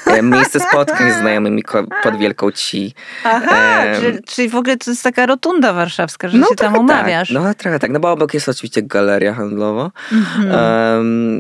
[0.06, 1.64] E, Miejsce spotkań z znajomymi
[2.04, 2.94] pod wielką ci.
[3.24, 6.80] Aha, Em, czyli, czyli w ogóle to jest taka rotunda warszawska, że się tam trochę
[6.80, 7.28] umawiasz.
[7.34, 7.44] Tak.
[7.44, 10.52] No trochę tak, no bo obok jest oczywiście galeria handlowa, Mhm.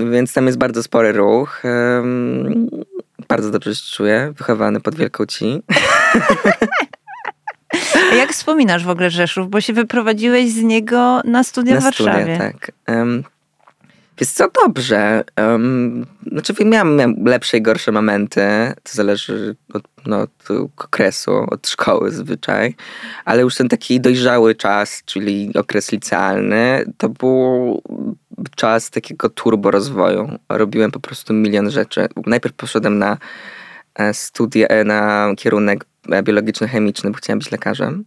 [0.01, 1.61] em, więc tam jest bardzo spory ruch.
[1.65, 2.69] em,
[3.27, 5.61] bardzo dobrze się czuję, wychowany pod wielką ci.
[8.11, 9.49] A Jak wspominasz w ogóle Rzeszów?
[9.49, 12.37] Bo się wyprowadziłeś z niego na studia w Na studia, Warszawie.
[12.37, 12.71] tak.
[12.85, 13.23] Em,
[14.19, 15.23] Wiesz co, dobrze.
[15.37, 18.41] Um, znaczy miałem, miałem lepsze i gorsze momenty.
[18.83, 22.75] To zależy od, no, od okresu, od szkoły zwyczaj.
[23.25, 27.81] Ale już ten taki dojrzały czas, czyli okres licealny, to był
[28.55, 30.39] czas takiego turbo rozwoju.
[30.49, 32.07] Robiłem po prostu milion rzeczy.
[32.25, 33.17] Najpierw poszedłem na
[33.95, 35.85] e, studia, e, na kierunek
[36.23, 38.05] biologiczno-chemiczny, bo chciałem być lekarzem.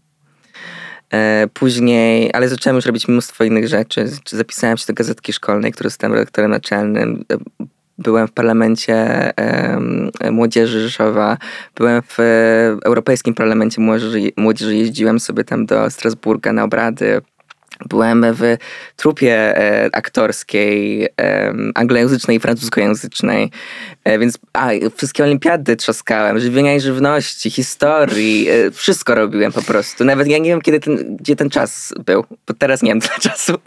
[1.12, 4.04] E, później, ale zacząłem już robić mnóstwo innych rzeczy.
[4.28, 7.24] Zapisałem się do gazetki szkolnej, której jestem redaktorem naczelnym.
[7.32, 7.36] E,
[7.98, 9.30] byłem w parlamencie
[10.30, 11.38] Młodzieży Rzeszowa,
[11.76, 12.18] byłem w
[12.84, 13.80] Europejskim Parlamencie
[14.36, 17.20] Młodzieży jeździłem sobie tam do Strasburga na obrady.
[17.88, 18.56] Byłem w
[18.96, 23.50] trupie e, aktorskiej, e, anglojęzycznej i francuskojęzycznej,
[24.04, 30.04] e, więc a, wszystkie olimpiady trzaskałem, żywienia i żywności, historii, e, wszystko robiłem po prostu.
[30.04, 33.18] Nawet ja nie wiem, kiedy ten, gdzie ten czas był, bo teraz nie wiem tyle
[33.20, 33.58] czasu.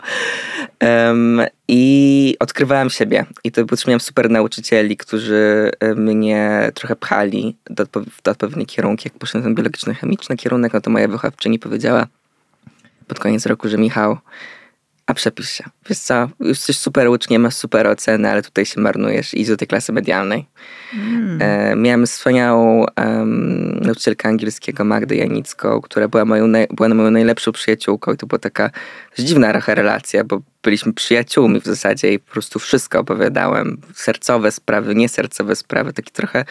[1.68, 3.26] I odkrywałem siebie.
[3.44, 7.86] I to miałem super nauczycieli, którzy e, mnie trochę pchali do,
[8.24, 9.10] do odpowiednie kierunki.
[9.10, 12.08] Jak poszedłem ten biologiczno-chemiczny kierunek, no to moja wychowawczyni powiedziała,
[13.08, 14.18] pod koniec roku, że Michał,
[15.06, 15.64] a przepisz się.
[15.90, 19.34] Wiesz co, jesteś super uczniem, masz super oceny, ale tutaj się marnujesz.
[19.34, 20.46] Idź do tej klasy medialnej.
[20.94, 21.42] Mm.
[21.42, 28.14] E, miałem wspaniałą um, nauczycielkę angielskiego, Magdę Janicką, która była moją, była moją najlepszą przyjaciółką
[28.14, 28.70] i to była taka
[29.20, 33.82] dziwna relacja, bo byliśmy przyjaciółmi w zasadzie i po prostu wszystko opowiadałem.
[33.94, 35.94] Sercowe sprawy, niesercowe sprawy.
[35.94, 36.46] Taki trochę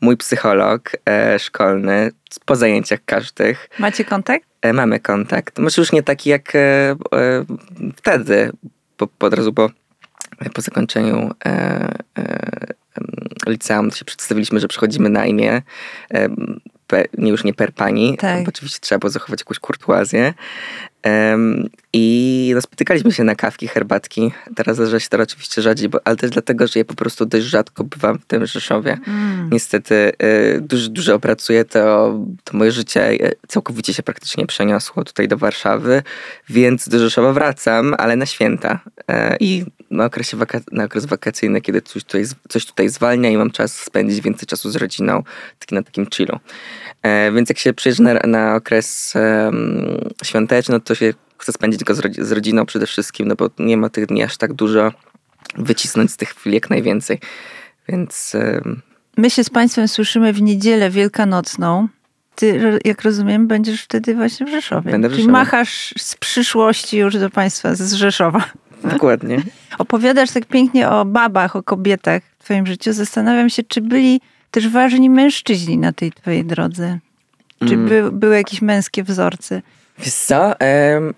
[0.00, 2.10] mój psycholog e, szkolny
[2.44, 3.68] po zajęciach każdych.
[3.78, 4.46] Macie kontakt?
[4.66, 5.58] E, mamy kontakt.
[5.58, 6.96] Może już nie taki jak e, e,
[7.96, 8.52] wtedy,
[8.96, 9.70] po, po od razu po,
[10.54, 11.30] po zakończeniu
[13.46, 15.62] liceum się przedstawiliśmy, że przychodzimy na imię
[17.18, 18.42] nie już nie per pani, tak.
[18.44, 20.34] bo oczywiście trzeba było zachować jakąś kurtuazję.
[21.04, 21.68] Um,
[21.98, 24.32] I no, spotykaliśmy się na kawki, herbatki.
[24.56, 27.46] Teraz zdarza się to oczywiście rzadziej, bo, ale też dlatego, że ja po prostu dość
[27.46, 28.98] rzadko bywam w tym Rzeszowie.
[29.06, 29.48] Mm.
[29.52, 35.28] Niestety y, dużo, dużo pracuję, to, to moje życie y, całkowicie się praktycznie przeniosło tutaj
[35.28, 36.02] do Warszawy,
[36.48, 38.80] więc do Rzeszowa wracam, ale na święta.
[39.00, 43.36] Y, I na, okresie waka- na okres wakacyjny, kiedy coś tutaj, coś tutaj zwalnia i
[43.36, 45.22] mam czas spędzić więcej czasu z rodziną,
[45.58, 46.38] taki na takim chillu.
[47.02, 49.14] E, więc jak się przyjeżdża na, na okres
[50.24, 53.50] świąteczny, no to się chce spędzić go z, rodzi- z rodziną przede wszystkim, no bo
[53.58, 54.92] nie ma tych dni aż tak dużo,
[55.56, 57.20] wycisnąć z tych chwil jak najwięcej.
[57.88, 58.36] Więc...
[59.16, 61.88] My się z Państwem słyszymy w niedzielę wielkanocną.
[62.34, 64.90] Ty, jak rozumiem, będziesz wtedy właśnie w Rzeszowie.
[64.90, 65.22] Będę w Rzeszowie.
[65.22, 68.44] Czyli machasz z przyszłości już do Państwa z Rzeszowa.
[68.92, 69.42] Dokładnie.
[69.78, 72.92] Opowiadasz tak pięknie o babach, o kobietach w Twoim życiu.
[72.92, 74.20] Zastanawiam się, czy byli
[74.50, 76.98] też ważni mężczyźni na tej twojej drodze?
[77.68, 77.88] Czy mm.
[77.88, 79.62] by, były jakieś męskie wzorce?
[79.98, 80.54] Wiesz co,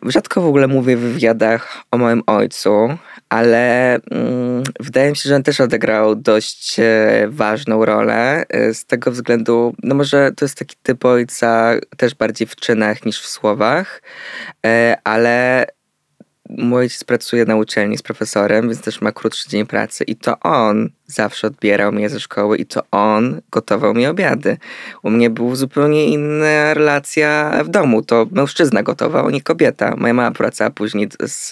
[0.02, 2.88] rzadko w ogóle mówię w wywiadach o moim ojcu,
[3.28, 8.84] ale mm, wydaje mi się, że on też odegrał dość e, ważną rolę e, z
[8.84, 13.26] tego względu, no może to jest taki typ ojca też bardziej w czynach niż w
[13.26, 14.02] słowach,
[14.66, 15.66] e, ale
[16.48, 20.40] mój ojciec pracuje na uczelni z profesorem, więc też ma krótszy dzień pracy i to
[20.40, 24.56] on zawsze odbierał mnie ze szkoły i to on gotował mi obiady.
[25.02, 28.02] U mnie była zupełnie inna relacja w domu.
[28.02, 29.94] To mężczyzna gotował, nie kobieta.
[29.96, 31.50] Moja mama wracała później z,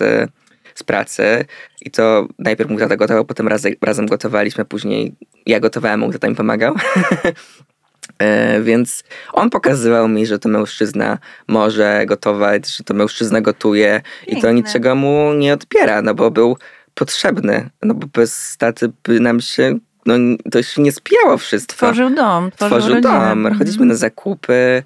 [0.75, 1.45] z pracy
[1.83, 5.15] i to najpierw mój tata gotował, potem razem, razem gotowaliśmy, później
[5.47, 6.75] ja gotowałem, mój tata mi pomagał.
[8.19, 14.39] E, więc on pokazywał mi, że to mężczyzna może gotować, że to mężczyzna gotuje Piękne.
[14.39, 16.57] i to niczego mu nie odbiera, no bo był
[16.95, 20.15] potrzebny, no bo bez taty by nam się, no
[20.53, 21.75] to się nie spijało wszystko.
[21.75, 22.51] Tworzył dom.
[22.51, 23.59] Tworzył, tworzył dom.
[23.59, 24.83] Chodziliśmy na zakupy,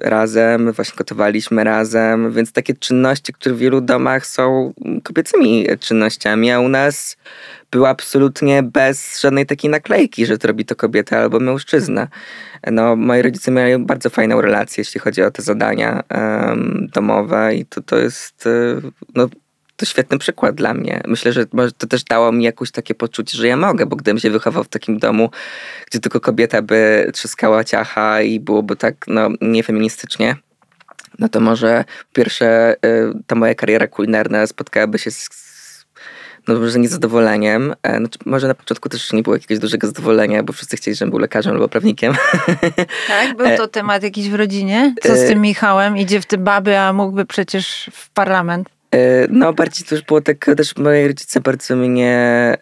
[0.00, 6.60] razem, właśnie gotowaliśmy razem, więc takie czynności, które w wielu domach są kobiecymi czynnościami, a
[6.60, 7.16] u nas
[7.70, 12.08] była absolutnie bez żadnej takiej naklejki, że to robi to kobieta albo mężczyzna.
[12.72, 17.66] No, moi rodzice mieli bardzo fajną relację, jeśli chodzi o te zadania um, domowe i
[17.66, 18.80] to, to jest e,
[19.14, 19.28] no,
[19.76, 21.00] to świetny przykład dla mnie.
[21.06, 21.46] Myślę, że
[21.78, 24.68] to też dało mi jakieś takie poczucie, że ja mogę, bo gdybym się wychował w
[24.68, 25.30] takim domu,
[25.86, 30.36] gdzie tylko kobieta by trzaskała ciacha i byłoby tak no, niefeministycznie,
[31.18, 35.28] no to może pierwsze y, ta moja kariera kulinarna spotkałaby się z
[36.48, 37.74] no może niezadowoleniem.
[37.98, 41.18] Znaczy, może na początku też nie było jakiegoś dużego zadowolenia, bo wszyscy chcieli, żebym był
[41.18, 42.14] lekarzem albo prawnikiem.
[43.08, 43.36] Tak?
[43.36, 44.94] Był to temat jakiś w rodzinie?
[45.02, 45.96] Co z tym Michałem?
[45.96, 48.75] Idzie w te baby, a mógłby przecież w parlament.
[48.90, 52.14] E, no, bardziej to już było tak, też moi rodzice bardzo mnie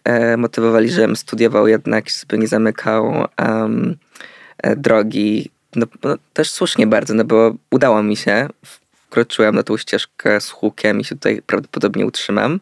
[0.05, 3.97] e, motywowali, żebym studiował jednak, żeby nie zamykał um,
[4.77, 5.51] drogi.
[5.77, 8.49] No, no, też słusznie bardzo, no bo udało mi się
[9.15, 12.61] wkroczyłem na tą ścieżkę z hukiem i się tutaj prawdopodobnie utrzymam.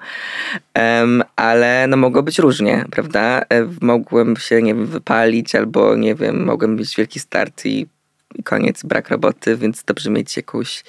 [0.74, 3.42] Em, ale no mogło być różnie, prawda?
[3.80, 7.86] Mogłem się, nie wiem, wypalić albo, nie wiem, mogłem mieć wielki start i,
[8.34, 10.84] i koniec, brak roboty, więc dobrze mieć jakąś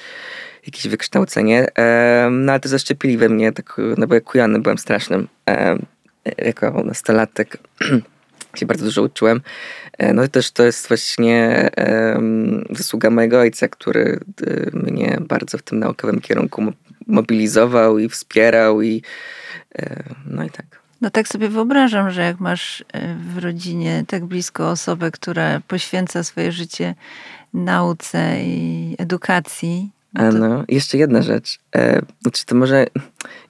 [0.66, 1.68] jakieś wykształcenie.
[2.32, 5.28] No ale to zaszczepili we mnie, tak, no bo jak kujany byłem strasznym.
[6.38, 7.58] Jako nastolatek
[8.56, 9.42] się bardzo dużo uczyłem.
[9.98, 11.70] E, No i też to jest właśnie
[12.70, 16.72] zasługa mojego ojca, który y, mnie bardzo w tym naukowym kierunku mo-
[17.08, 19.04] mobilizował i wspierał i
[19.76, 20.66] e, no i tak.
[21.02, 26.24] No tak sobie wyobrażam, że jak masz e, w rodzinie tak blisko osobę, która poświęca
[26.24, 26.96] swoje życie
[27.54, 29.90] nauce i edukacji.
[30.14, 31.60] No to, no, jeszcze jedna rzecz.
[31.76, 32.86] E, Znaczy to może,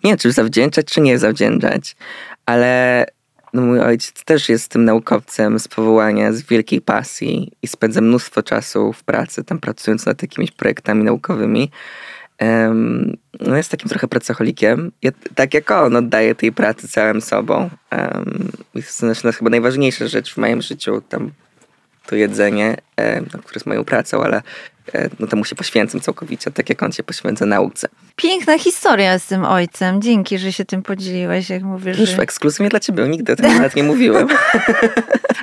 [0.04, 1.96] nie czy zawdzięczać, czy nie zawdzięczać,
[2.46, 3.06] ale
[3.54, 8.44] no mój ojciec też jest tym naukowcem z powołania, z wielkiej pasji i spędza mnóstwo
[8.44, 11.72] czasu w pracy, tam pracując nad jakimiś projektami naukowymi.
[12.38, 14.92] Em, no jest takim trochę pracocholikiem.
[15.02, 17.70] Ja, tak jak on oddaje tej pracy całym sobą.
[17.92, 21.32] Um, jest to chyba najważniejsza rzecz w moim życiu, tam
[22.06, 22.78] to jedzenie,
[23.34, 24.42] no, które jest moją pracą, ale
[24.94, 27.88] e, no, temu się poświęcam całkowicie, tak jak on się poświęca nauce.
[28.16, 30.02] Piękna historia z tym ojcem.
[30.02, 31.98] Dzięki, że się tym podzieliłeś, jak mówisz.
[32.00, 32.22] Wiesz, Że...
[32.22, 34.28] ekskluzywnie dla ciebie, nigdy o tym nawet nie mówiłem.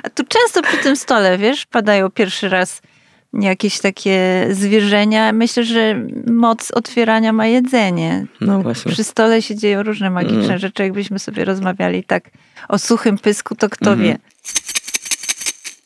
[0.03, 2.81] A tu często przy tym stole, wiesz, padają pierwszy raz
[3.33, 5.33] jakieś takie zwierzenia.
[5.33, 5.95] Myślę, że
[6.27, 8.25] moc otwierania ma jedzenie.
[8.41, 8.91] No właśnie.
[8.91, 10.57] Przy stole się dzieją różne magiczne Mm.
[10.59, 10.83] rzeczy.
[10.83, 12.29] Jakbyśmy sobie rozmawiali tak
[12.69, 14.09] o suchym pysku, to kto Mhm.
[14.09, 14.17] wie.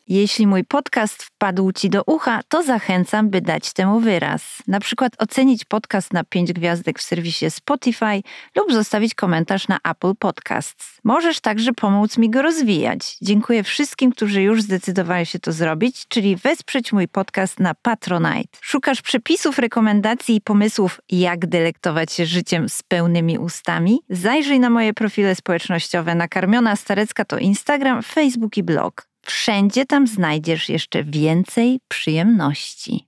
[0.07, 4.63] Jeśli mój podcast wpadł Ci do ucha, to zachęcam, by dać temu wyraz.
[4.67, 8.21] Na przykład ocenić podcast na 5 gwiazdek w serwisie Spotify
[8.55, 10.99] lub zostawić komentarz na Apple Podcasts.
[11.03, 13.17] Możesz także pomóc mi go rozwijać.
[13.21, 18.57] Dziękuję wszystkim, którzy już zdecydowali się to zrobić, czyli wesprzeć mój podcast na Patronite.
[18.61, 23.99] Szukasz przepisów, rekomendacji i pomysłów, jak delektować się życiem z pełnymi ustami?
[24.09, 26.15] Zajrzyj na moje profile społecznościowe.
[26.15, 29.14] Nakarmiona Starecka to Instagram, Facebook i blog.
[29.25, 33.05] Wszędzie tam znajdziesz jeszcze więcej przyjemności.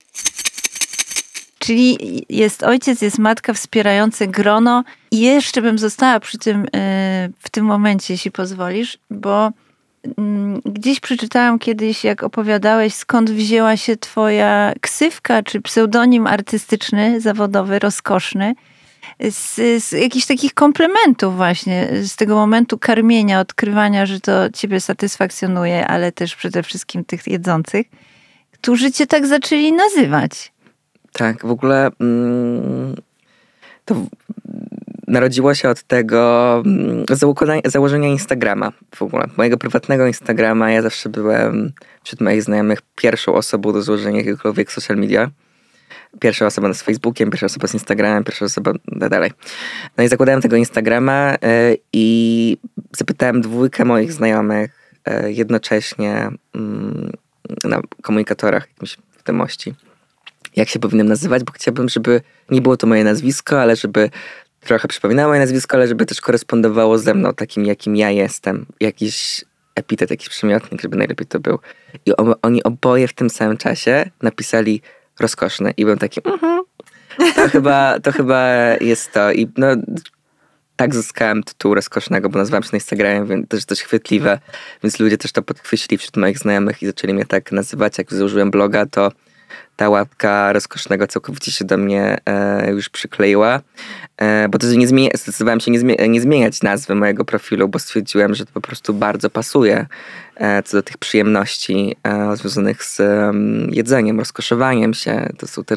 [1.58, 4.84] Czyli jest ojciec, jest matka wspierające grono.
[5.10, 9.50] I jeszcze bym została przy tym e, w tym momencie, jeśli pozwolisz, bo
[10.18, 17.78] mm, gdzieś przeczytałam kiedyś, jak opowiadałeś, skąd wzięła się twoja ksywka czy pseudonim artystyczny, zawodowy,
[17.78, 18.54] rozkoszny.
[19.30, 25.86] Z, z jakichś takich komplementów właśnie, z tego momentu karmienia, odkrywania, że to ciebie satysfakcjonuje,
[25.86, 27.86] ale też przede wszystkim tych jedzących,
[28.52, 30.52] którzy cię tak zaczęli nazywać.
[31.12, 32.94] Tak, w ogóle mm,
[33.84, 33.94] to
[35.06, 37.04] narodziło się od tego mm,
[37.64, 39.26] założenia Instagrama w ogóle.
[39.36, 40.70] Mojego prywatnego Instagrama.
[40.70, 41.72] Ja zawsze byłem
[42.04, 45.30] wśród moich znajomych pierwszą osobą do złożenia jakiegokolwiek social media.
[46.20, 49.30] Pierwsza osoba z Facebookiem, pierwsza osoba z Instagramem, pierwsza osoba tak dalej.
[49.96, 52.56] No i zakładałem tego Instagrama e, i
[52.96, 57.12] zapytałem dwójkę moich znajomych e, jednocześnie mm,
[57.64, 59.74] na komunikatorach jakimś wiadomości
[60.58, 62.20] jak się powinienem nazywać, bo chciałbym, żeby
[62.50, 64.10] nie było to moje nazwisko, ale żeby
[64.60, 68.66] trochę przypominało moje nazwisko, ale żeby też korespondowało ze mną, takim jakim ja jestem.
[68.80, 71.58] Jakiś epitet, jakiś przymiotnik, żeby najlepiej to był.
[72.06, 74.82] I oni oboje w tym samym czasie napisali
[75.20, 76.62] rozkoszne i byłem taki, mhm,
[77.36, 78.48] to, chyba, to chyba
[78.80, 79.32] jest to.
[79.32, 79.66] I no,
[80.76, 84.38] tak zyskałem tytuł rozkosznego, bo nazywałem się na Instagramie, więc też dość chwytliwe,
[84.82, 87.98] więc ludzie też to podchwycili wśród moich znajomych i zaczęli mnie tak nazywać.
[87.98, 89.12] Jak założyłem bloga, to
[89.76, 93.60] ta łatka rozkosznego całkowicie się do mnie e, już przykleiła,
[94.16, 98.34] e, bo to nie zmienia, zdecydowałem się nie, nie zmieniać nazwy mojego profilu, bo stwierdziłem,
[98.34, 99.86] że to po prostu bardzo pasuje
[100.36, 105.28] e, co do tych przyjemności e, związanych z em, jedzeniem, rozkoszowaniem się.
[105.38, 105.76] To są te,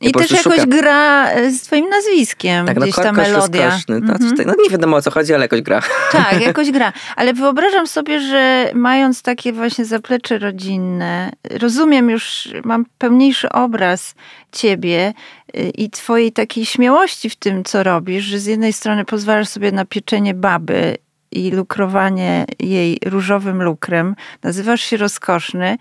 [0.00, 3.64] I też jakoś szukam- gra e, z twoim nazwiskiem, tak, no gdzieś ta kosz melodia.
[3.66, 4.30] rozkoszny, to, Mhm.
[4.30, 5.82] tutaj, no nie wiadomo o co chodzi, ale jakoś gra.
[6.12, 6.92] Tak, jakoś gra.
[7.16, 14.14] Ale wyobrażam sobie, że mając takie właśnie zaplecze rodzinne, rozumiem już, mam pełniejszy obraz
[14.52, 15.12] ciebie
[15.56, 19.72] y, i twojej takiej śmiałości w tym, co robisz, że z jednej strony pozwalasz sobie
[19.72, 20.96] na pieczenie baby
[21.32, 25.76] i lukrowanie jej różowym lukrem, nazywasz się rozkoszny.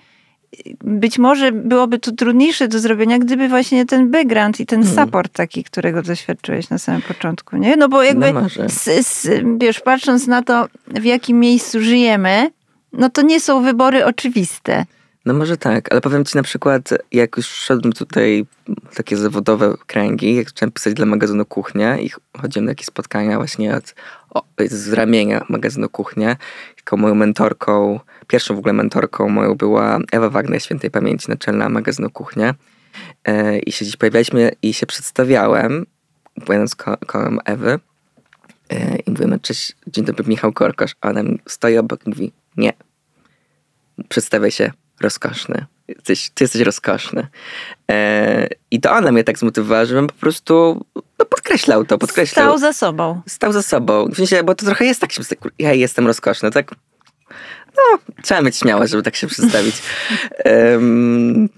[0.83, 5.05] Być może byłoby to trudniejsze do zrobienia, gdyby właśnie ten background i ten Hmm.
[5.05, 7.75] support taki, którego doświadczyłeś na samym początku, nie?
[7.77, 9.27] No bo jakby, No z, z,
[9.59, 12.51] wiesz, patrząc na to, w jakim miejscu żyjemy,
[12.93, 14.85] no to nie są wybory oczywiste.
[15.25, 18.45] No może tak, ale powiem ci na przykład, jak już szedłem tutaj
[18.91, 22.09] w takie zawodowe kręgi, jak zacząłem pisać dla magazynu Kuchnia i
[22.41, 23.95] chodziłem na jakieś spotkania właśnie od,
[24.29, 26.35] o, z ramienia magazynu Kuchnia,
[26.75, 32.09] taką moją mentorką, pierwszą w ogóle mentorką moją była Ewa Wagner, świętej pamięci, naczelna magazynu
[32.09, 32.55] Kuchnia.
[33.25, 35.85] e, i się gdzieś pojawialiśmy i się przedstawiałem,
[36.47, 37.79] będąc ko- kołem Ewy
[38.69, 40.91] e, i mówimy, cześć, dzień dobry, Michał Korkosz.
[41.01, 42.73] A ona stoi obok i mówi, nie,
[44.09, 44.71] przedstawiaj się
[45.01, 45.65] rozkoszny.
[45.87, 47.27] Jesteś, ty jesteś rozkoszny.
[47.91, 50.85] E, I to ona mnie tak zmotywowała, żebym po prostu
[51.19, 52.45] no, podkreślał to, podkreślał.
[52.45, 53.21] Stał za sobą.
[53.27, 54.07] Stał za sobą.
[54.09, 55.21] W sensie, bo to trochę jest tak, że
[55.59, 56.75] ja jestem rozkoszny, tak?
[57.79, 59.81] No, trzeba mieć śmiałość, żeby tak się przedstawić.
[60.45, 61.49] Em,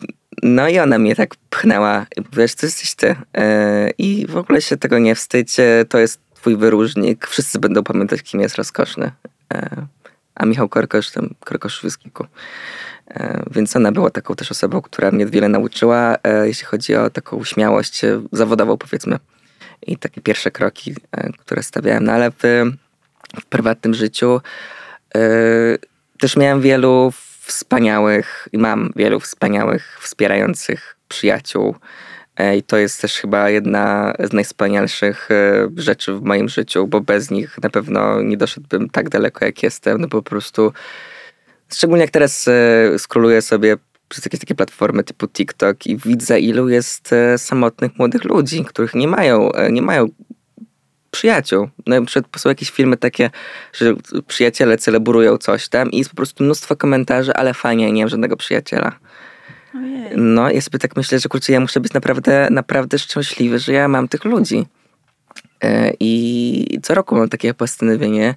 [0.44, 3.16] no i ona mnie tak pchnęła, wiesz, to jesteś ty.
[3.38, 7.28] E, I w ogóle się tego nie wstydź, e, to jest twój wyróżnik.
[7.28, 9.12] Wszyscy będą pamiętać, kim jest rozkoszny.
[9.54, 9.86] E,
[10.36, 11.88] a Michał Korkosz, tam Korkosz w.
[13.08, 17.44] E, Więc ona była taką też osobą, która mnie wiele nauczyła, jeśli chodzi o taką
[17.44, 18.02] śmiałość
[18.32, 19.18] zawodową, powiedzmy.
[19.88, 20.96] I takie pierwsze kroki,
[21.38, 22.04] które stawiałem.
[22.04, 22.44] No ale w,
[23.42, 24.42] w prywatnym życiu
[26.22, 31.76] też miałem wielu wspaniałych i mam wielu wspaniałych, wspierających przyjaciół.
[32.38, 37.02] E, I to jest też chyba jedna z najwspanialszych e, rzeczy w moim życiu, bo
[37.02, 40.02] bez nich na pewno nie doszedłbym tak daleko, jak jestem.
[40.02, 40.74] No po prostu,
[41.74, 43.78] szczególnie jak teraz e, scrolluję sobie
[44.10, 49.08] przez jakieś takie platformy typu TikTok i widzę, ilu jest samotnych młodych ludzi, których nie
[49.08, 50.08] mają, nie mają
[51.12, 51.70] przyjaciół.
[51.88, 53.30] No na przykład są jakieś filmy takie,
[53.74, 53.94] że
[54.28, 58.38] przyjaciele celebrują coś tam i jest po prostu mnóstwo komentarzy, ale fajnie, nie mam żadnego
[58.38, 58.92] przyjaciela.
[59.76, 60.12] Ojej.
[60.16, 63.88] No ja sobie tak myślę, że kurczę, ja muszę być naprawdę, naprawdę szczęśliwy, że ja
[63.88, 64.66] mam tych ludzi.
[65.64, 68.36] E, I co roku mam takie postanowienie,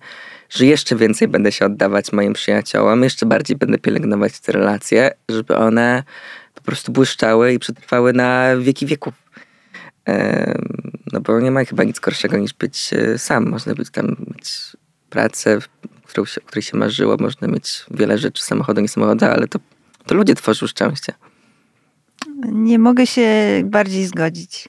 [0.50, 5.56] że jeszcze więcej będę się oddawać moim przyjaciołom, jeszcze bardziej będę pielęgnować te relacje, żeby
[5.56, 6.02] one
[6.54, 9.23] po prostu błyszczały i przetrwały na wieki wieków.
[11.12, 13.48] No bo nie ma chyba nic gorszego niż być e, sam.
[13.50, 14.76] Można być tam, mieć
[15.10, 15.58] pracę,
[16.04, 19.58] którą się, o której się marzyło, można mieć wiele rzeczy, samochodu, nie samochodu, ale to,
[20.06, 21.12] to ludzie tworzą szczęście.
[22.52, 23.28] Nie mogę się
[23.64, 24.68] bardziej zgodzić.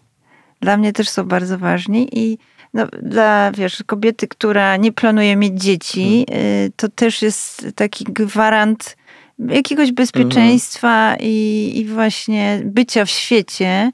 [0.61, 2.37] Dla mnie też są bardzo ważni i
[2.73, 6.25] no, dla, wiesz, kobiety, która nie planuje mieć dzieci,
[6.65, 8.97] y, to też jest taki gwarant
[9.39, 13.91] jakiegoś bezpieczeństwa i, i właśnie bycia w świecie,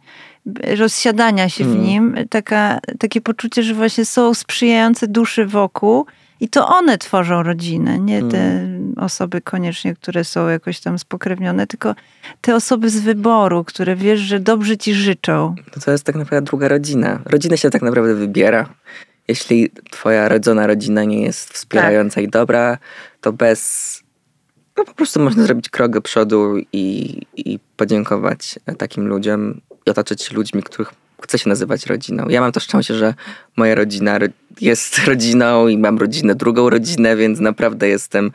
[0.77, 1.85] rozsiadania się w Mhm.
[1.85, 6.05] nim, taka, takie poczucie, że właśnie są sprzyjające duszy wokół
[6.39, 8.67] i to one tworzą rodzinę, nie te
[8.97, 11.95] osoby koniecznie, które są jakoś tam spokrewnione, tylko
[12.41, 15.55] te osoby z wyboru, które wiesz, że dobrze ci życzą.
[15.75, 17.19] No to jest tak naprawdę druga rodzina.
[17.25, 18.69] Rodzinę się tak naprawdę wybiera.
[19.27, 22.77] Jeśli twoja rodzona rodzina nie jest wspierająca i dobra,
[23.21, 24.03] to bez...
[24.77, 30.23] No po prostu można zrobić krok do przodu i, i podziękować takim ludziom i otaczać
[30.23, 32.29] się ludźmi, których chce się nazywać rodziną.
[32.29, 33.13] Ja mam to szczęście, że
[33.57, 34.27] moja rodzina ro-
[34.61, 38.31] jest rodziną i mam rodzinę, drugą rodzinę, więc naprawdę jestem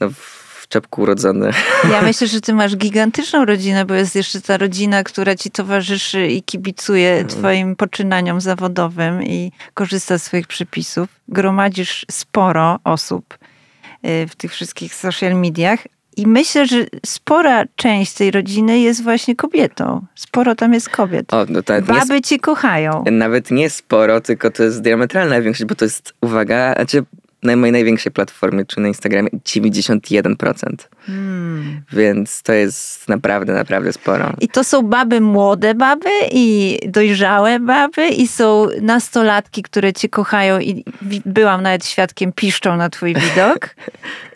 [0.00, 1.50] no, w czepku urodzony.
[1.90, 6.26] Ja myślę, że ty masz gigantyczną rodzinę, bo jest jeszcze ta rodzina, która ci towarzyszy
[6.26, 11.08] i kibicuje twoim poczynaniom zawodowym i korzysta z swoich przepisów.
[11.28, 13.38] Gromadzisz sporo osób
[14.04, 15.80] y, w tych wszystkich social mediach.
[16.18, 20.06] I myślę, że spora część tej rodziny jest właśnie kobietą.
[20.14, 21.34] Sporo tam jest kobiet.
[21.34, 23.04] O, no to nie Baby cię kochają.
[23.10, 27.04] Nawet nie sporo, tylko to jest diametralna większość, bo to jest, uwaga, znaczy
[27.42, 30.74] na mojej największej platformie, czy na Instagramie, 91%.
[31.06, 31.82] Hmm.
[31.92, 34.32] Więc to jest naprawdę, naprawdę sporo.
[34.40, 40.60] I to są baby młode baby i dojrzałe baby i są nastolatki, które cię kochają
[40.60, 40.84] i
[41.26, 43.74] byłam nawet świadkiem, piszczą na twój widok.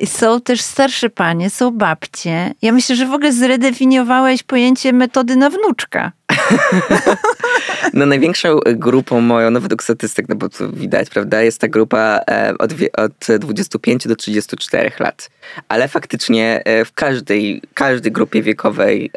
[0.01, 2.55] I są też starsze panie, są babcie.
[2.63, 6.13] Ja myślę, że w ogóle zredefiniowałeś pojęcie metody na wnuczka.
[7.93, 12.21] No największą grupą moją, no według statystyk, no bo to widać, prawda, jest ta grupa
[12.31, 15.31] e, od, od 25 do 34 lat.
[15.69, 19.11] Ale faktycznie e, w każdej, każdej grupie wiekowej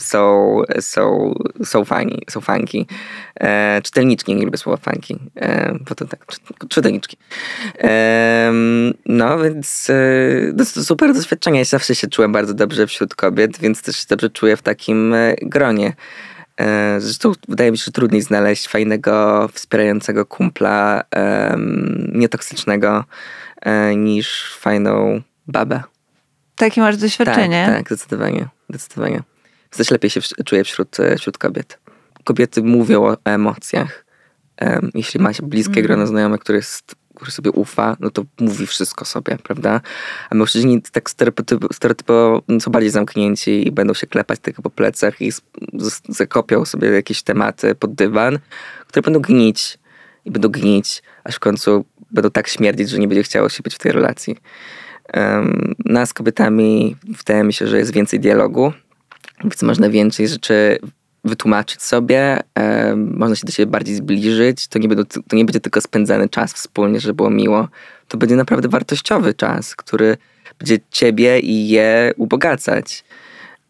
[0.00, 2.86] są, są, są fani, są fanki.
[3.40, 5.18] E, czytelniczki, nie lubię słowa fanki,
[5.88, 7.16] bo to tak, czy- czytelniczki.
[9.06, 9.90] No więc
[10.54, 11.58] no, to super doświadczenie.
[11.58, 15.14] Ja zawsze się czułem bardzo dobrze wśród kobiet, więc też się dobrze czuję w takim
[15.42, 15.92] gronie.
[16.60, 21.02] E, Zresztą wydaje mi się, że trudniej znaleźć fajnego, wspierającego kumpla,
[22.12, 23.04] nietoksycznego,
[23.60, 25.82] e, niż fajną babę.
[26.56, 27.64] Takie masz doświadczenie.
[27.66, 28.48] Tak, tak, zdecydowanie.
[28.68, 29.22] zdecydowanie.
[29.70, 31.78] Też lepiej się czuję wśród, wśród kobiet.
[32.24, 34.04] Kobiety mówią o emocjach.
[34.56, 38.66] Em, jeśli ma się bliskie grono znajomych, które, jest, które sobie ufa, no to mówi
[38.66, 39.80] wszystko sobie, prawda?
[40.30, 41.10] A mężczyźni tak
[41.72, 45.32] stereotypowo, są bardziej zamknięci i będą się klepać tylko po plecach i
[46.08, 48.38] zakopią sobie jakieś tematy pod dywan,
[48.86, 49.78] które będą gnić
[50.24, 53.74] i będą gnić, aż w końcu będą tak śmierdzić, że nie będzie chciało się być
[53.74, 54.36] w tej relacji.
[55.12, 58.72] Em, nas z kobietami wydaje mi się, że jest więcej dialogu,
[59.40, 60.78] Więc można więcej rzeczy
[61.24, 64.68] wytłumaczyć sobie, e, można się do siebie bardziej zbliżyć.
[64.68, 67.68] To nie, będą, to nie będzie tylko spędzany czas wspólnie, żeby było miło.
[68.08, 70.16] To będzie naprawdę wartościowy czas, który
[70.58, 73.04] będzie ciebie i je ubogacać.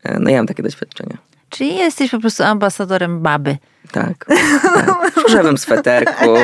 [0.03, 1.19] E, no ja mam takie doświadczenia.
[1.51, 3.57] Czyli jesteś po prostu ambasadorem baby.
[3.93, 4.25] Tak.
[4.25, 5.13] tak.
[5.15, 6.31] W różowym sweterku.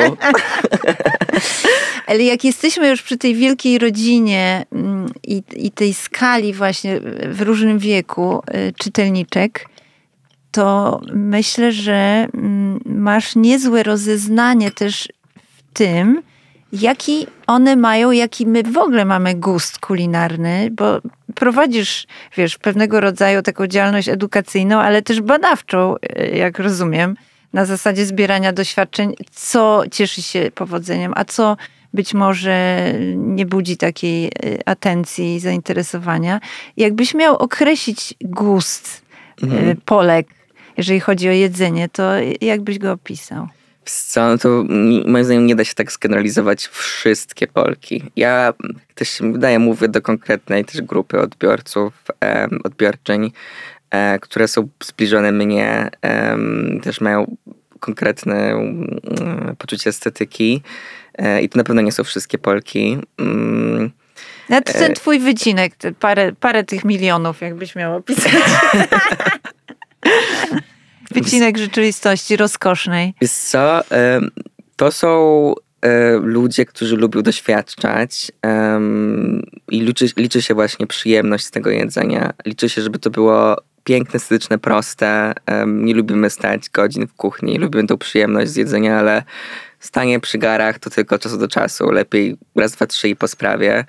[2.07, 7.01] Ale jak jesteśmy już przy tej wielkiej rodzinie mm, i, i tej skali właśnie
[7.31, 9.67] w różnym wieku y, czytelniczek,
[10.51, 16.23] to myślę, że mm, masz niezłe rozeznanie też w tym,
[16.73, 21.01] jaki one mają, jaki my w ogóle mamy gust kulinarny, bo
[21.35, 27.17] prowadzisz, wiesz, pewnego rodzaju taką działalność edukacyjną, ale też badawczą, y, jak rozumiem,
[27.53, 31.57] na zasadzie zbierania doświadczeń, co cieszy się powodzeniem, a co
[31.95, 36.41] być może nie budzi takiej y, atencji i zainteresowania.
[36.77, 39.03] Jakbyś miał określić gust
[39.43, 39.77] mhm.
[39.85, 40.27] Polek,
[40.81, 43.49] jeżeli chodzi o jedzenie, to jakbyś go opisał?
[43.85, 44.65] Co, no to
[45.07, 48.03] moim zdaniem nie da się tak sgeneralizować wszystkie Polki.
[48.17, 48.53] Ja
[48.95, 53.33] też się wydaje, mówię do konkretnej też grupy odbiorców, um, odbiorczyń,
[53.91, 57.37] e, które są zbliżone mnie, um, też mają
[57.81, 60.63] konkretne um, poczucie estetyki
[61.15, 62.99] e, i to na pewno nie są wszystkie Polki.
[63.19, 63.91] Um,
[64.49, 68.33] no to ten twój wycinek, te parę, parę tych milionów, jakbyś miał opisać.
[71.15, 73.15] Wycinek rzeczywistości rozkosznej.
[73.21, 73.81] Wiesz co,
[74.77, 78.33] to są e, ludzie, którzy lubią doświadczać
[79.71, 82.33] i liczy, liczy się właśnie przyjemność z tego jedzenia.
[82.47, 85.33] Liczy się, żeby to było piękne, estetyczne, proste.
[85.67, 89.23] Nie lubimy stać godzin w kuchni, lubimy tą przyjemność z jedzenia, ale
[89.81, 91.91] stanie przy garach to tylko czasu do czasu.
[91.91, 93.85] Lepiej raz, dwa, trzy i po sprawie.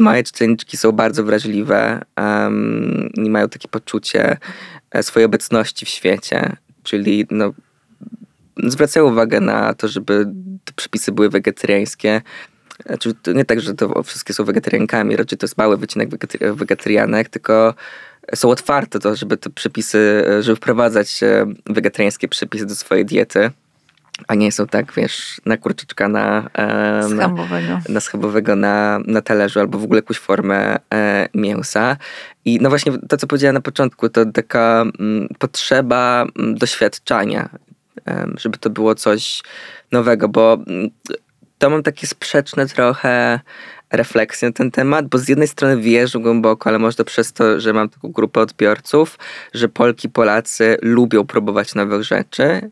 [0.00, 4.36] Moje czytelniczki są bardzo wrażliwe um, i mają takie poczucie
[4.90, 7.52] e, swojej obecności w świecie, czyli no,
[8.64, 10.26] zwracają uwagę na to, żeby
[10.64, 12.22] te przepisy były wegetariańskie.
[12.86, 16.08] Znaczy, nie tak, że to wszystkie są wegetariankami, raczej to jest mały wycinek
[16.54, 17.74] wegetarianek, tylko
[18.34, 23.50] są otwarte to, żeby te przepisy, żeby wprowadzać e, wegetariańskie przepisy do swojej diety
[24.28, 27.78] a nie są tak, wiesz, na kurczyczka na, e, schabowego.
[27.88, 31.96] na, schabowego na, na talerzu albo w ogóle jakąś formę e, mięsa.
[32.44, 36.54] I no właśnie to, co powiedziałem na początku, to taka m, mm, potrzeba m, mm,
[36.54, 37.48] doświadczania,
[38.08, 39.42] e, żeby to było coś
[39.92, 40.90] nowego, bo m, mm,
[41.58, 43.40] to mam takie sprzeczne trochę
[43.90, 47.60] refleksje na ten temat, bo z jednej strony wierzę głęboko, ale może to przez to,
[47.60, 49.18] że mam taką grupę odbiorców,
[49.54, 52.70] że Polki, Polacy lubią próbować nowych rzeczy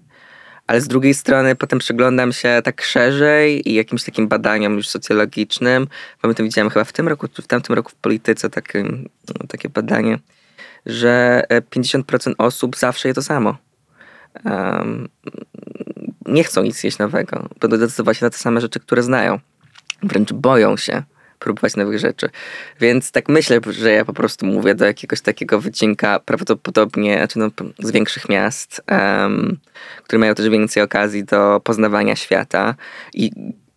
[0.68, 5.86] ale z drugiej strony potem przyglądam się tak szerzej i jakimś takim badaniom już socjologicznym.
[6.22, 9.68] Pamiętam, widziałem chyba w tym roku, czy w tamtym roku w polityce takie, no, takie
[9.68, 10.18] badanie,
[10.86, 13.56] że 50% e, osób zawsze je to samo.
[14.44, 15.08] Um,
[16.26, 17.48] nie chcą nic jeść nowego.
[17.60, 19.38] Będą decydować się na te same rzeczy, które znają.
[20.02, 21.02] Wręcz boją się
[21.38, 22.30] próbować nowych rzeczy.
[22.80, 27.50] Więc tak myślę, że ja po prostu mówię do jakiegoś takiego wycinka prawdopodobnie znaczy no,
[27.78, 29.58] z większych miast, um,
[30.04, 32.74] które mają też więcej okazji do poznawania świata
[33.14, 33.30] i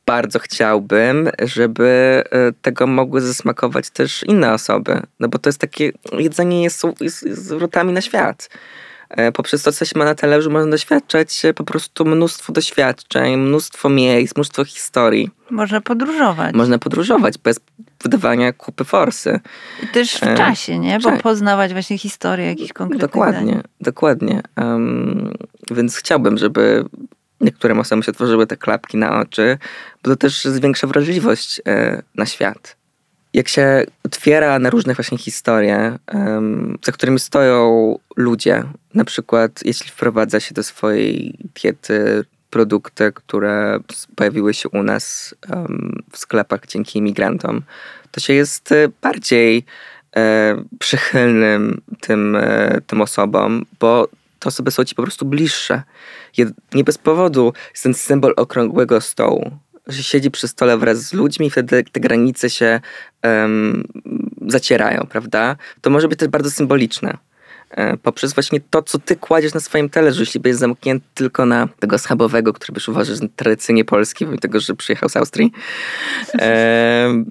[0.05, 5.01] bardzo chciałbym, żeby e, tego mogły zasmakować też inne osoby.
[5.19, 7.53] No bo to jest takie, jedzenie jest, jest, jest
[7.85, 8.49] na świat.
[9.11, 13.89] E, poprzez to, co się ma na talerzu, można doświadczać po prostu mnóstwo doświadczeń, mnóstwo
[13.89, 15.29] miejsc, mnóstwo historii.
[15.49, 16.55] Można podróżować.
[16.55, 17.59] Można podróżować bez
[18.03, 19.39] wydawania kupy forsy.
[19.83, 20.99] I też w e, czasie, nie?
[20.99, 23.63] Bo poznawać właśnie historię jakichś konkretnych Dokładnie, dań.
[23.81, 24.41] dokładnie.
[24.57, 25.33] Um,
[25.71, 26.85] więc chciałbym, żeby
[27.41, 29.57] niektórym osobom się tworzyły te klapki na oczy,
[30.03, 32.80] bo to też zwiększa wrażliwość e, na świat
[33.33, 38.63] jak się otwiera na różne właśnie historie, um, za którymi stoją ludzie,
[38.93, 43.79] na przykład jeśli wprowadza się do swojej diety produkty, które
[44.15, 47.61] pojawiły się u nas um, w sklepach dzięki imigrantom,
[48.11, 49.65] to się jest e, bardziej
[50.15, 54.07] e, przychylnym tym, e, tym osobom, bo
[54.39, 55.83] te osoby są ci po prostu bliższe.
[56.73, 59.51] Nie bez powodu jest ten symbol okrągłego stołu
[59.91, 62.79] siedzi przy stole wraz z ludźmi wtedy te granice się
[63.23, 63.83] um,
[64.47, 65.55] zacierają, prawda?
[65.81, 67.17] To może być też bardzo symboliczne.
[67.71, 71.67] E, poprzez właśnie to, co ty kładziesz na swoim talerzu, jeśli będziesz zamknięty tylko na
[71.79, 75.51] tego schabowego, który byś uważał, że tradycyjnie polski, mimo tego, że przyjechał z Austrii.
[76.33, 77.23] E,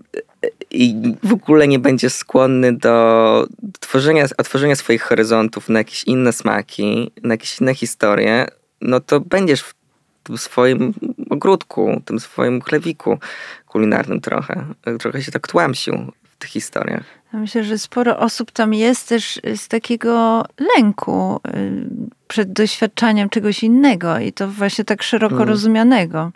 [0.70, 3.46] i w ogóle nie będziesz skłonny do
[3.80, 8.46] tworzenia, otworzenia swoich horyzontów na jakieś inne smaki, na jakieś inne historie,
[8.80, 9.74] no to będziesz w
[10.22, 10.94] tym swoim
[11.30, 13.18] ogródku, tym swoim chlewiku
[13.66, 14.64] kulinarnym trochę.
[14.98, 15.94] Trochę się tak tłamsił
[16.38, 17.04] tych historiach.
[17.32, 20.44] Myślę, że sporo osób tam jest też z takiego
[20.76, 21.86] lęku y,
[22.28, 25.48] przed doświadczaniem czegoś innego i to właśnie tak szeroko Mm.
[25.48, 26.30] rozumianego.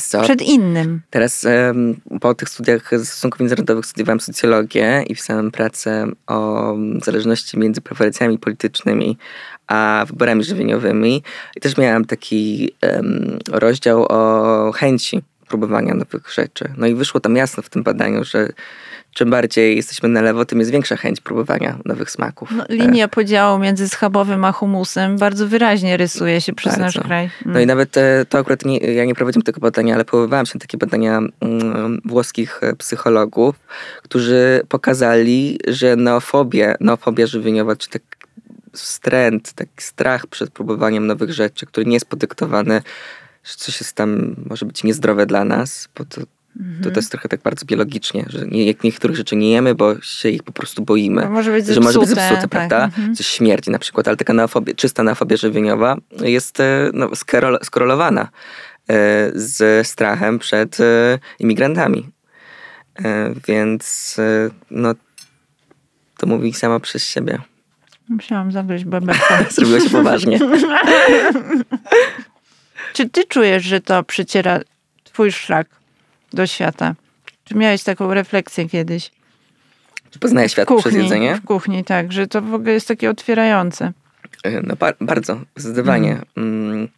[0.00, 0.22] Co?
[0.22, 1.00] Przed innym.
[1.10, 1.46] Teraz
[2.20, 6.74] po tych studiach stosunków międzynarodowych studiowałem socjologię i pisałem pracę o
[7.04, 9.18] zależności między preferencjami politycznymi
[9.66, 11.22] a wyborami żywieniowymi.
[11.56, 16.72] I też miałem taki em, rozdział o chęci próbowania nowych rzeczy.
[16.76, 18.48] No i wyszło tam jasno w tym badaniu, że
[19.14, 22.50] czym bardziej jesteśmy na lewo, tym jest większa chęć próbowania nowych smaków.
[22.56, 26.84] No, linia podziału między schabowym a humusem bardzo wyraźnie rysuje się przez Bardzo.
[26.84, 27.30] nasz kraj.
[27.46, 30.52] No i nawet e, to akurat nie, ja nie prowadziłem tego badania, ale powoływałem się
[30.54, 33.56] na takie badania mm, włoskich e, psychologów,
[34.02, 38.02] którzy pokazali, że neofobia, neofobia żywieniowa, czy tak
[38.72, 42.82] wstręt, taki strach przed próbowaniem nowych rzeczy, który nie jest podyktowany,
[43.44, 46.20] że coś jest tam, może być niezdrowe dla nas, bo to,
[46.82, 50.00] to, to jest trochę tak bardzo biologicznie, że nie, jak niektórych rzeczy nie jemy, bo
[50.00, 52.84] się ich po prostu boimy może być że może być zepsute, zepsute, tak, prawda?
[52.84, 53.14] mhm.
[53.14, 57.10] Coś śmierdzi na przykład, ale taka neofobia, czysta neofobia żywieniowa jest e, no,
[57.62, 58.28] skorelowana e,
[59.34, 62.08] z strachem przed e, imigrantami.
[63.48, 64.16] Więc
[64.70, 64.94] no,
[66.18, 67.38] to mówi sama przez siebie.
[68.08, 69.44] Musiałam zagryźć bebeka.
[69.50, 70.38] Zrobiło się poważnie.
[72.94, 74.60] Czy ty czujesz, że to przyciera
[75.04, 75.66] twój szlak
[76.34, 76.94] do świata?
[77.44, 79.10] Czy miałeś taką refleksję kiedyś?
[80.10, 81.34] Czy poznaję świat przez kuchni, jedzenie?
[81.36, 83.92] w kuchni, tak, że to w ogóle jest takie otwierające.
[84.44, 86.18] E, No ba- bardzo, zdecydowanie.
[86.36, 86.88] Mm.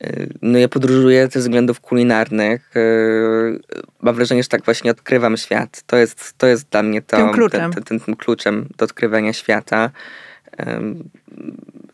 [0.00, 2.70] E, No ja podróżuję ze względów kulinarnych.
[2.76, 2.80] E,
[4.02, 5.82] Mam wrażenie, że tak właśnie odkrywam świat.
[5.86, 7.72] To jest, to jest dla mnie to, Tym kluczem.
[7.72, 9.90] Ten, ten, tym kluczem do odkrywania świata.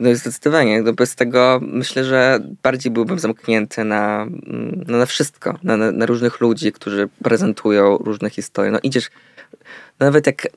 [0.00, 5.76] No zdecydowanie, bez tego myślę, że bardziej byłbym zamknięty na, mm, no na wszystko, na,
[5.76, 8.70] na, różnych ludzi, którzy prezentują różne historie.
[8.70, 9.10] No idziesz,
[9.98, 10.48] nawet jak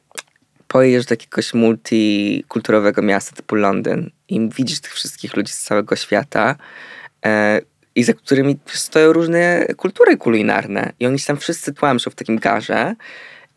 [0.68, 6.55] pojedziesz do jakiegoś multikulturowego miasta typu Londyn i widzisz tych wszystkich ludzi z całego świata
[7.26, 7.62] e,
[7.95, 12.38] i za którymi stoją różne kultury kulinarne i oni się tam wszyscy tłamszą w takim
[12.39, 12.95] garze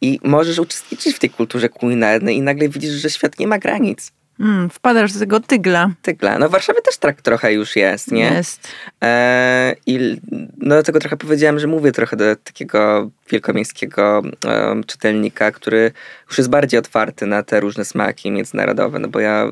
[0.01, 4.13] i możesz uczestniczyć w tej kulturze kulinarnej i nagle widzisz, że świat nie ma granic.
[4.41, 5.91] Mm, wpadasz z tego tygla.
[6.03, 6.39] Tygla.
[6.39, 8.25] No w Warszawie też tak trochę już jest, nie?
[8.25, 8.69] Jest.
[9.03, 10.21] E, I
[10.59, 15.93] no dlatego trochę powiedziałem, że mówię trochę do takiego wielkomiejskiego em, czytelnika, który
[16.29, 19.51] już jest bardziej otwarty na te różne smaki międzynarodowe, no bo ja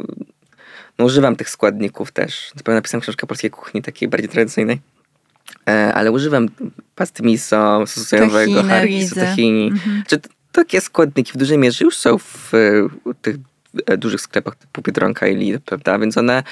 [0.98, 2.52] no, używam tych składników też.
[2.54, 4.80] Na pewno napisałem książkę o polskiej kuchni, takiej bardziej tradycyjnej.
[5.68, 6.48] E, ale używam
[6.94, 9.66] pasty miso, sosu sojowego, harisu, tahini.
[9.66, 10.02] Mhm.
[10.06, 13.36] Czy t- takie składniki w dużej mierze już są w, e, tych
[13.98, 15.98] dużych sklepach typu Biedronka i Lidl, prawda?
[15.98, 16.42] Więc one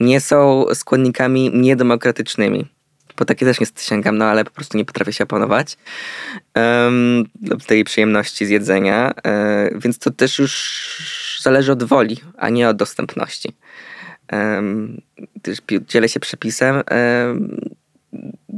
[0.00, 2.66] nie są składnikami niedemokratycznymi.
[3.16, 5.78] Po takie też niestety sięgam, no ale po prostu nie potrafię się opanować
[6.54, 7.24] um,
[7.66, 9.14] tej przyjemności z jedzenia.
[9.24, 13.52] E, więc to też już zależy od woli, a nie od dostępności.
[14.32, 15.00] Um,
[15.42, 15.58] też
[15.88, 17.73] dzielę się przepisem, um,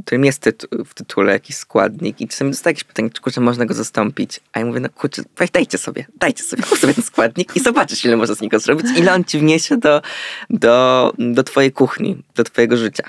[0.05, 3.65] którym jest tytu- w tytule jakiś składnik i czasami dostaję jakieś pytanie, czy kurczę, można
[3.65, 4.39] go zastąpić.
[4.53, 8.05] A ja mówię, no kurczę, weź dajcie sobie, dajcie sobie, sobie ten składnik i zobaczysz,
[8.05, 10.01] ile można z niego zrobić, ile on ci wniesie do,
[10.49, 13.03] do, do twojej kuchni, do twojego życia.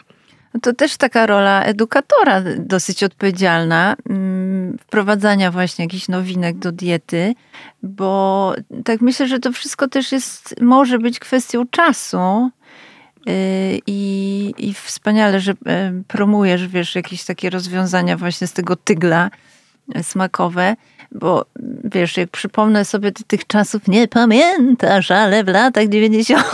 [0.55, 7.35] No to też taka rola edukatora dosyć odpowiedzialna, mm, wprowadzania właśnie jakichś nowinek do diety,
[7.83, 12.51] bo tak myślę, że to wszystko też jest, może być kwestią czasu.
[13.29, 19.31] Yy, I, I wspaniale, że e, promujesz, wiesz, jakieś takie rozwiązania właśnie z tego tygla
[19.95, 20.77] e, smakowe,
[21.13, 21.47] bo
[21.85, 26.45] wiesz, jak przypomnę sobie ty tych czasów, nie pamiętasz, ale w latach 90.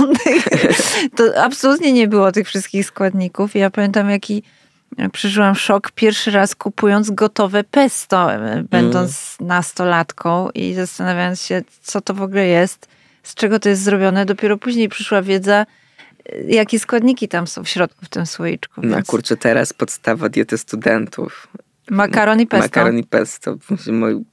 [1.16, 3.54] to absolutnie nie było tych wszystkich składników.
[3.54, 4.42] Ja pamiętam, jaki
[5.12, 12.14] przeżyłam szok pierwszy raz kupując gotowe pesto, e, będąc nastolatką i zastanawiając się, co to
[12.14, 12.88] w ogóle jest,
[13.22, 14.26] z czego to jest zrobione.
[14.26, 15.66] Dopiero później przyszła wiedza, e,
[16.48, 18.80] jakie składniki tam są w środku w tym słoiczku.
[18.84, 21.48] No Więc kurczę, teraz podstawa diety studentów.
[21.90, 22.64] makaron i pesto.
[22.64, 23.56] Makaron i pesto.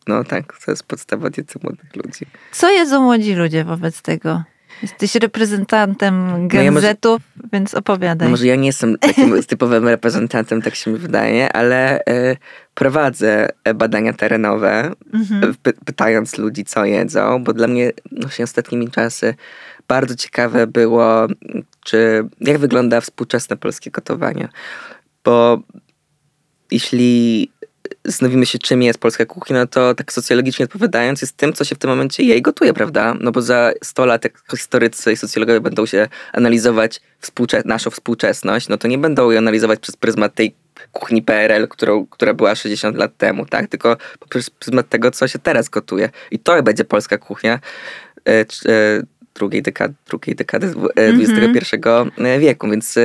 [0.08, 2.26] No tak, to jest podstawa diety młodych ludzi.
[2.52, 4.44] Co jedzą młodzi ludzie wobec tego?
[4.82, 7.22] Jesteś reprezentantem No ja może- genzetów,
[7.54, 8.28] więc opowiadaj.
[8.28, 12.36] No może ja nie jestem takim typowym reprezentantem, tak się mi wydaje, ale e,
[12.74, 15.54] prowadzę e, badania terenowe, Mhm.
[15.64, 19.36] py- pytając ludzi, co jedzą, bo dla mnie no, się ostatnimi czasy
[19.92, 21.28] bardzo ciekawe było,
[21.84, 24.50] czy jak wygląda współczesne polskie gotowanie.
[25.24, 25.60] Bo
[26.72, 27.52] jeśli
[28.06, 31.76] zastanowimy się, czym jest polska kuchnia, no to tak socjologicznie odpowiadając, jest tym, co się
[31.76, 33.16] w tym momencie je i gotuje, prawda?
[33.20, 38.68] No bo za 100 lat, jak historycy i socjologowie będą się analizować współcze- naszą współczesność,
[38.68, 40.56] no to nie będą jej analizować przez pryzmat tej
[40.92, 43.68] kuchni PRL, którą, która była 60 lat temu, tak?
[43.68, 46.10] Tylko poprzez pryzmat tego, co się teraz gotuje.
[46.32, 47.60] I to będzie polska kuchnia
[48.28, 48.46] e, e,
[49.36, 51.78] drugiej dekady, drugiej dekady e, XXI
[52.40, 53.02] wieku, więc e,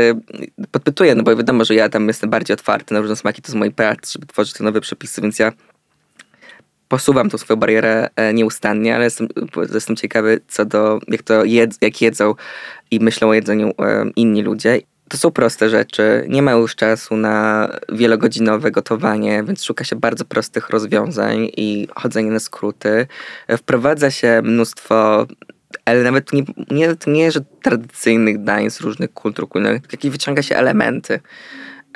[0.71, 3.57] podpytuję, no bo wiadomo, że ja tam jestem bardziej otwarty na różne smaki, to jest
[3.57, 5.53] mój prac, żeby tworzyć te nowe przepisy, więc ja
[6.89, 9.29] posuwam tą swoją barierę e, nieustannie, ale jestem,
[9.75, 12.35] jestem ciekawy co do, jak to jedz, jak jedzą
[12.91, 14.81] i myślą o jedzeniu e, inni ludzie.
[15.09, 20.25] To są proste rzeczy, nie ma już czasu na wielogodzinowe gotowanie, więc szuka się bardzo
[20.25, 23.07] prostych rozwiązań i chodzenie na skróty.
[23.49, 25.27] E, Wprowadza się mnóstwo
[25.85, 30.57] ale nawet nie, nie, nie, że tradycyjnych dań z różnych kultur kulinarnych, jakieś wyciąga się
[30.57, 31.21] elementy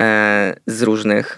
[0.01, 1.37] e, z różnych,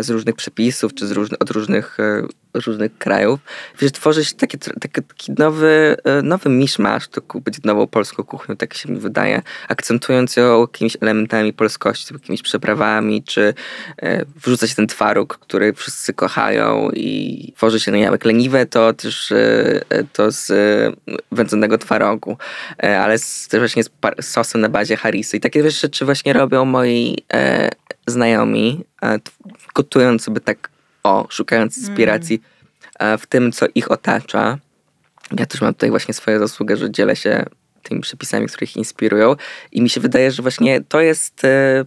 [0.00, 2.22] z różnych przepisów, czy z od różnych, e,
[2.54, 3.40] różnych krajów.
[3.80, 8.74] Wiesz, tworzy się taki, taki, nowy, e, nowy miszmasz, to będzie nową polską kuchnią, tak
[8.74, 13.54] się mi wydaje, akcentując ją jakimiś elementami polskości, jakimiś przyprawami, czy
[14.02, 18.66] e, wrzuca się ten twaróg, który wszyscy kochają i tworzy się, no nie wiem, leniwe,
[18.66, 20.92] to też e, e, to z e,
[21.32, 22.36] wędzonego twarogu,
[22.82, 23.90] e, ale z, też właśnie z
[24.26, 25.36] sosem na bazie harisy.
[25.36, 27.70] I takie rzeczy właśnie robią moi e,
[28.06, 28.84] znajomi,
[29.74, 30.70] gotując sobie tak,
[31.04, 32.42] o, szukając inspiracji
[32.98, 34.58] e, w tym, co ich otacza.
[35.38, 37.44] Ja też mam tutaj właśnie swoją zasługę, że dzielę się
[37.82, 39.36] tymi przepisami, które ich inspirują
[39.72, 41.84] i mi się wydaje, że właśnie to jest e,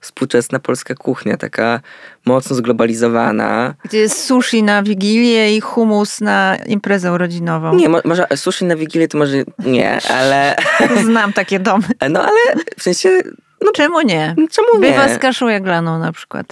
[0.00, 1.80] współczesna polska kuchnia, taka
[2.24, 3.74] mocno zglobalizowana.
[3.84, 7.74] Gdzie jest sushi na Wigilię i humus na imprezę urodzinową.
[7.74, 10.56] Nie, mo- może sushi na Wigilię to może nie, ale
[11.04, 11.84] Znam takie domy.
[12.10, 13.22] no ale w sensie,
[13.60, 14.34] no Czemu nie?
[14.50, 14.90] czemu nie?
[14.90, 16.46] Bywa z kaszą jaglaną na przykład.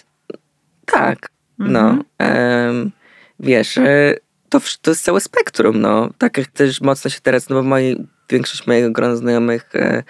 [0.86, 1.90] Tak, no.
[1.90, 2.04] Mhm.
[2.18, 2.90] em,
[3.40, 4.14] wiesz, e,
[4.48, 6.10] to, to jest całe spektrum, no.
[6.18, 10.02] Tak jak też mocno się teraz, no bo moi, większość mojego grona znajomych e,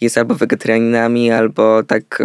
[0.00, 2.22] jest albo wegetarianinami, albo tak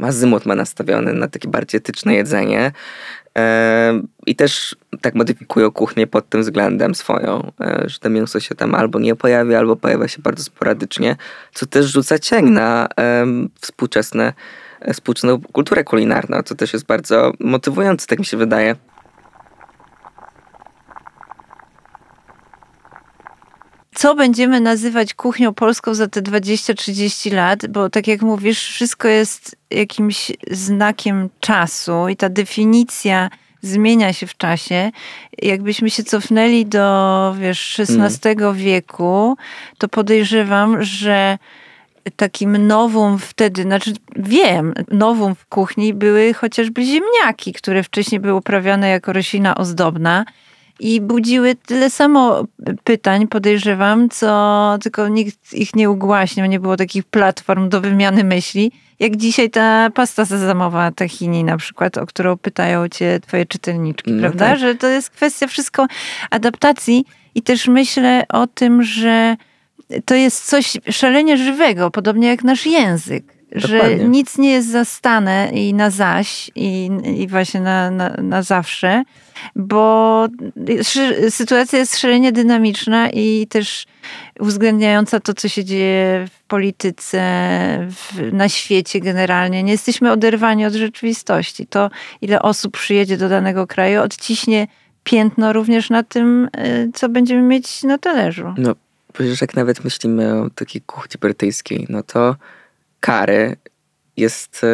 [0.00, 2.72] azymut ma nastawiony na takie bardziej etyczne jedzenie.
[4.26, 8.74] I też tak modyfikują kuchnię pod tym względem swoją, e, że to mięso się tam
[8.74, 11.16] albo nie pojawia, albo pojawia się bardzo sporadycznie,
[11.54, 12.88] co też rzuca cień na
[13.60, 14.32] współczesne,
[14.92, 18.76] współczesną kulturę kulinarną, co też jest bardzo motywujące, tak mi się wydaje.
[23.94, 27.66] Co będziemy nazywać kuchnią polską za te 20-30 lat?
[27.66, 33.30] Bo tak jak mówisz, wszystko jest jakimś znakiem czasu i ta definicja
[33.62, 34.90] zmienia się w czasie.
[35.42, 39.36] Jakbyśmy się cofnęli do, wiesz, XVI wieku,
[39.78, 41.38] to podejrzewam, że
[42.16, 48.88] takim nowum wtedy, znaczy wiem, nowum w kuchni były chociażby ziemniaki, które wcześniej były uprawiane
[48.88, 50.24] jako roślina ozdobna
[50.80, 52.44] i budziły tyle samo
[52.84, 58.72] pytań, podejrzewam, co tylko nikt ich nie ugłaśniał, nie było takich platform do wymiany myśli,
[59.00, 64.20] jak dzisiaj ta pasta sezamowa tahini na przykład, o którą pytają cię twoje czytelniczki, No
[64.20, 64.48] prawda?
[64.48, 64.58] tak.
[64.58, 65.86] Że to jest kwestia wszystko
[66.30, 69.36] adaptacji i też myślę o tym, że
[70.04, 73.34] to jest coś szalenie żywego, podobnie jak nasz język.
[73.54, 74.08] Że Dokładnie.
[74.08, 79.02] nic nie jest zastane i na zaś, i, i właśnie na, na, na zawsze,
[79.56, 80.26] bo
[81.30, 83.86] sytuacja jest szalenie dynamiczna i też
[84.40, 87.20] uwzględniająca to, co się dzieje w polityce,
[87.90, 89.62] w, na świecie generalnie.
[89.62, 91.66] Nie jesteśmy oderwani od rzeczywistości.
[91.66, 91.90] To,
[92.22, 94.66] ile osób przyjedzie do danego kraju, odciśnie
[95.04, 98.54] piętno również na tym, y, co będziemy mieć na talerzu.
[98.58, 98.74] No,
[99.14, 102.36] przecież jak nawet myślimy o takiej kuchni brytyjskiej, no to
[103.00, 103.56] curry
[104.16, 104.66] jest e,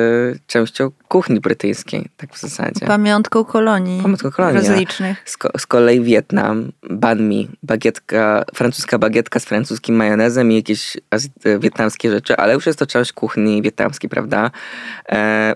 [0.46, 2.86] częścią kuchni brytyjskiej, tak w zasadzie.
[2.86, 5.22] Pamiątką kolonii Pamiątką kolonii, a- rozlicznych.
[5.24, 10.96] Z, ko- z kolei Wietnam, banh mi, bagietka, francuska bagietka z francuskim majonezem i jakieś
[11.44, 14.50] e, wietnamskie rzeczy, ale już jest to część kuchni wietnamskiej, prawda?
[15.08, 15.54] E,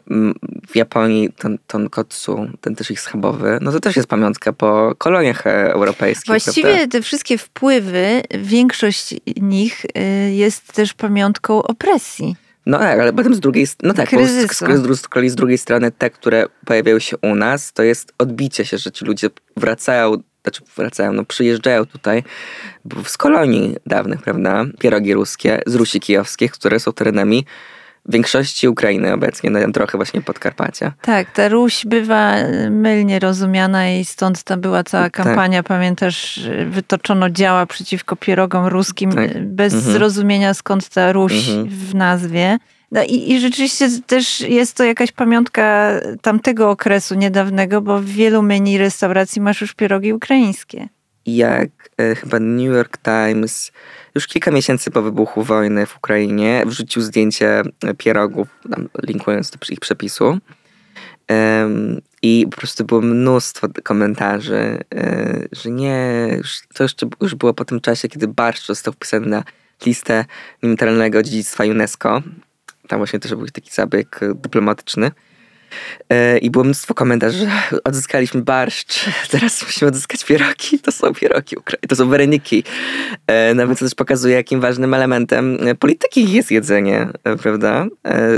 [0.68, 5.46] w Japonii ton, tonkotsu, ten też ich schabowy, no to też jest pamiątka po koloniach
[5.46, 6.86] e, europejskich, Właściwie prawda?
[6.88, 9.86] te wszystkie wpływy, większość nich
[10.30, 12.36] jest też pamiątką opresji.
[12.66, 14.64] No tak, ale potem z drugiej strony, no tak, z, Kryzysu.
[14.64, 18.92] z, z, drugiej strony te, które pojawiają się u nas, to jest odbicie się, że
[18.92, 22.22] ci ludzie wracają, znaczy wracają, no przyjeżdżają tutaj
[22.84, 24.64] bo z kolonii dawnych, prawda?
[24.78, 27.44] Pierogi ruskie, z Rusi Kijowskich, które są terenami
[28.08, 30.92] większości Ukrainy obecnie, no, trochę właśnie Podkarpacia.
[31.02, 32.34] Tak, ta Ruś bywa
[32.70, 35.12] mylnie rozumiana i stąd ta była cała Tak.
[35.12, 39.46] kampania, pamiętasz, y, wytoczono działa przeciwko pierogom ruskim Tak.
[39.46, 39.92] bez Mhm.
[39.92, 41.68] zrozumienia skąd ta Ruś Mhm.
[41.68, 42.58] w nazwie.
[42.92, 45.90] No i, i rzeczywiście też jest to jakaś pamiątka
[46.22, 50.88] tamtego okresu niedawnego, bo w wielu menu restauracji masz już pierogi ukraińskie.
[51.26, 53.72] Jak e, chyba New York Times
[54.14, 57.62] już kilka miesięcy po wybuchu wojny w Ukrainie wrzucił zdjęcie
[57.98, 60.38] pierogów, tam linkując do ich przepisu.
[62.22, 66.28] I po prostu było mnóstwo komentarzy, e, że nie,
[66.74, 69.44] to jeszcze już było po tym czasie, kiedy barszcz został wpisany na
[69.86, 70.24] listę
[70.62, 72.22] niematerialnego dziedzictwa UNESCO.
[72.88, 75.10] Tam właśnie też był taki zabieg e, dyplomatyczny.
[76.10, 80.78] E, I było mnóstwo komentarzy, że odzyskaliśmy barszcz, teraz musimy odzyskać pierogi.
[80.82, 82.64] To są pierogi Ukrai- to są wareniki.
[83.26, 87.08] E, Nawet to też pokazuje, jakim ważnym elementem e, polityki jest jedzenie,
[87.42, 87.86] prawda?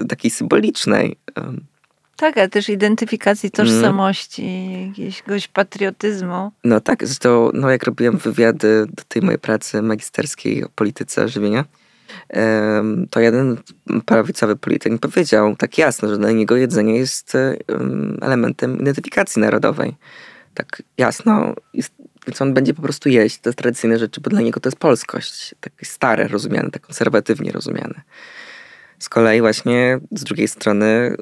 [0.08, 1.16] Takiej symbolicznej.
[2.16, 4.68] Tak, ale też identyfikacji tożsamości,
[4.98, 6.52] jakiegoś patriotyzmu.
[6.64, 11.64] No tak, zresztą no jak robiłem wywiady do tej mojej pracy magisterskiej o polityce żywienia,
[13.10, 13.56] to jeden
[14.06, 19.94] prawicowy polityk powiedział tak jasno, że dla niego jedzenie jest em, elementem identyfikacji narodowej.
[20.54, 21.54] Tak jasno.
[21.74, 21.92] Jest,
[22.26, 25.54] więc on będzie po prostu jeść te tradycyjne rzeczy, bo dla niego to jest polskość.
[25.60, 28.00] Takie stare rozumiane, tak konserwatywnie rozumiane.
[28.98, 31.16] Z kolei właśnie z drugiej strony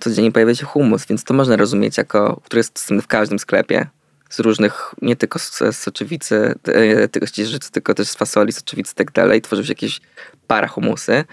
[0.00, 3.86] codziennie pojawia się humus, więc to można rozumieć jako, który jest dostępny w każdym sklepie.
[4.28, 8.92] Z różnych, nie tylko z soczewicy, e, tylko z ciecierzycy, tylko też z fasoli, soczewicy
[8.92, 9.42] i tak dalej.
[9.42, 10.00] Tworzy się jakieś
[10.46, 11.24] para humusy,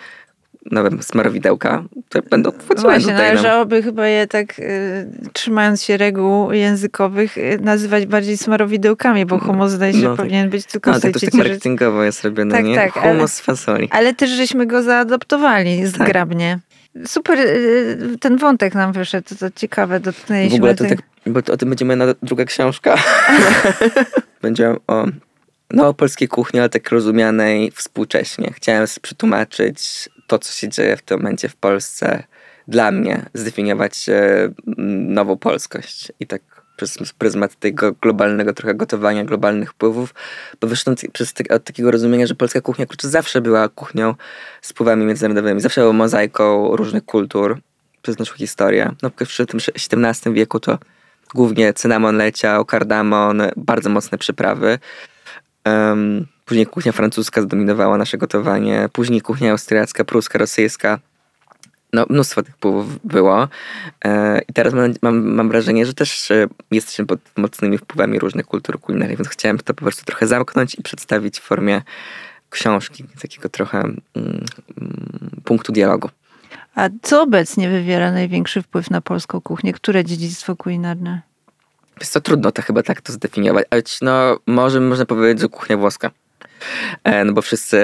[0.72, 3.36] nowe smarowidełka, które będą wchodziły Właśnie, tutaj nam.
[3.36, 9.72] należałoby chyba je tak, y, trzymając się reguł językowych, y, nazywać bardziej smarowidełkami, bo humus
[9.72, 10.18] zdaje się, No tak.
[10.18, 11.50] powinien być tylko No, tej tak też tak ciecierzycy.
[11.50, 12.76] marketingowo jest robione, Tak, nie?
[12.76, 13.88] tak, Humus ale- z fasoli.
[13.92, 16.60] Ale też żeśmy go zaadoptowali zgrabnie.
[17.06, 21.34] Super, y, ten wątek nam wyszedł, to, to ciekawe, W dotknęliśmy ogóle to tych- tak,
[21.34, 22.96] bo o tym będzie moja druga książka.
[24.42, 25.06] będzie o
[25.72, 28.52] no, polskiej kuchni, ale tak rozumianej współcześnie.
[28.56, 32.24] Chciałem przetłumaczyć to, co się dzieje w tym momencie w Polsce
[32.68, 34.50] dla mnie, zdefiniować e,
[35.08, 36.42] nową polskość i tak
[36.76, 40.14] przez pryzmat tego globalnego trochę gotowania, globalnych wpływów,
[40.62, 44.16] bo wyszedłem przez te, od takiego rozumienia, że polska kuchnia kurczę, zawsze była kuchnią
[44.62, 47.58] z wpływami międzynarodowymi, zawsze była mozaiką różnych kultur
[48.02, 48.92] przez naszą historię.
[49.02, 50.78] No, w tym XVII wieku to
[51.34, 54.80] głównie cynamon leciał, kardamon, bardzo mocne przyprawy.
[55.64, 61.00] Em, później kuchnia francuska zdominowała nasze gotowanie, później kuchnia austriacka, pruska, rosyjska.
[61.96, 63.48] No, mnóstwo tych wpływów było.
[64.06, 68.46] E, I teraz mam, mam, mam wrażenie, że też e, jesteśmy pod mocnymi wpływami różnych
[68.46, 71.82] kultur kulinarnych, więc chciałem to po prostu trochę zamknąć i przedstawić w formie
[72.50, 74.46] książki, takiego trochę mm, mm,
[75.44, 76.10] punktu dialogu.
[76.76, 79.74] A co obecnie wywiera największy wpływ na polską kuchnię?
[79.74, 81.22] Które dziedzictwo kulinarne?
[82.00, 85.78] Jest to trudno to chyba tak to zdefiniować, ale no może można powiedzieć, że kuchnia
[85.78, 86.12] włoska.
[87.04, 87.80] E, No bo wszyscy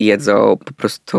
[0.00, 1.18] jedzą po prostu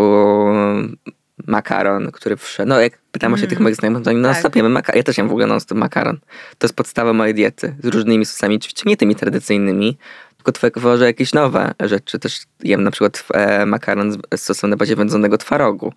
[1.48, 2.70] makaron, który wszedł.
[2.70, 4.98] No jak pytam się tych moich znajomych, to oni non jemy makaron.
[4.98, 6.20] Ja też jem w ogóle non makaron.
[6.58, 7.76] To jest podstawa mojej diety.
[7.84, 9.98] Z różnymi sosami, oczywiście nie tymi tradycyjnymi,
[10.38, 12.20] tylko tworzę jakieś nowe rzeczy.
[12.20, 15.94] Też jem na przykład e, makaron z, sosem na bazie wędzonego twarogu.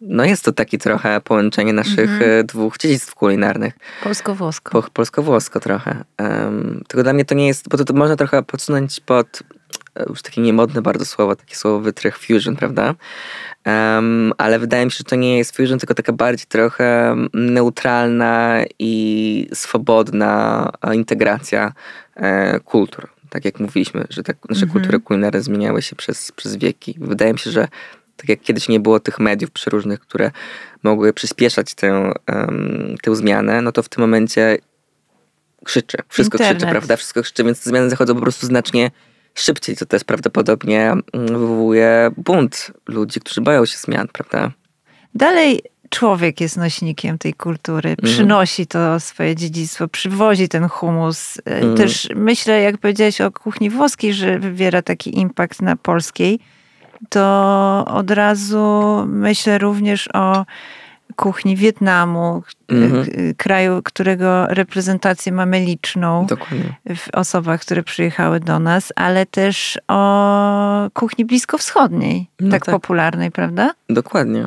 [0.00, 3.74] No jest to taki trochę połączenie naszych e, dwóch dziedzictw kulinarnych.
[4.02, 4.82] Polsko-włosko.
[4.82, 6.04] Po, polsko-włosko trochę.
[6.18, 9.42] Um, tylko dla mnie to nie jest, bo to, to można trochę podsunąć pod
[10.08, 12.94] już takie niemodne bardzo słowo, takie słowo wytrych fusion, prawda?
[13.66, 18.64] Um, ale wydaje mi się, że to nie jest fusion, tylko taka bardziej trochę neutralna
[18.78, 21.72] i swobodna e, integracja
[22.16, 23.08] e, kultur.
[23.28, 26.96] Tak jak mówiliśmy, że tak nasze kultury kulinarne zmieniały się przez, przez wieki.
[27.00, 27.68] Wydaje mi się, że
[28.16, 30.30] tak jak kiedyś nie było tych mediów przeróżnych, które
[30.82, 34.58] mogły przyspieszać tę, um, tę zmianę, no to w tym momencie
[35.64, 35.98] krzyczy.
[36.08, 36.56] Wszystko Internet.
[36.56, 36.96] krzyczy, prawda?
[36.96, 38.90] Wszystko krzyczy, więc te zmiany zachodzą po prostu znacznie
[39.34, 44.50] szybciej, co też prawdopodobnie mm, wywołuje bunt ludzi, którzy boją się zmian, prawda?
[45.14, 51.38] Dalej człowiek jest nośnikiem tej kultury, przynosi to swoje dziedzictwo, przywozi ten humus.
[51.44, 51.76] Mhm.
[51.76, 56.40] Też myślę, jak powiedziałeś o kuchni włoskiej, że wywiera taki impact na polskiej,
[57.08, 60.46] to od razu myślę również o
[61.16, 63.04] kuchni Wietnamu, k- Mhm.
[63.04, 66.74] k- kraju, którego reprezentację mamy liczną Dokładnie.
[66.96, 72.74] w osobach, które przyjechały do nas, ale też o kuchni bliskowschodniej, No tak, tak.
[72.74, 73.74] popularnej, prawda?
[73.90, 74.46] Dokładnie.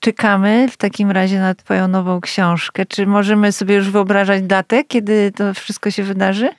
[0.00, 2.86] Czekamy w takim razie na Twoją nową książkę.
[2.86, 6.50] Czy możemy sobie już wyobrażać datę, kiedy to wszystko się wydarzy?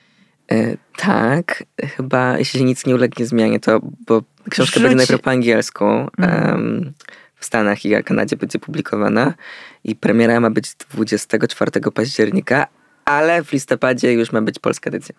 [0.52, 1.64] E, tak,
[1.96, 5.84] chyba jeśli nic nie ulegnie zmianie, to bo książka Wrzuć- będzie najpierw po angielsku.
[5.84, 6.54] Mhm.
[6.54, 6.92] em,
[7.40, 9.34] w Stanach i Kanadzie będzie publikowana
[9.84, 12.66] i premiera ma być 24 października,
[13.04, 15.14] ale w listopadzie już ma być polska edycja.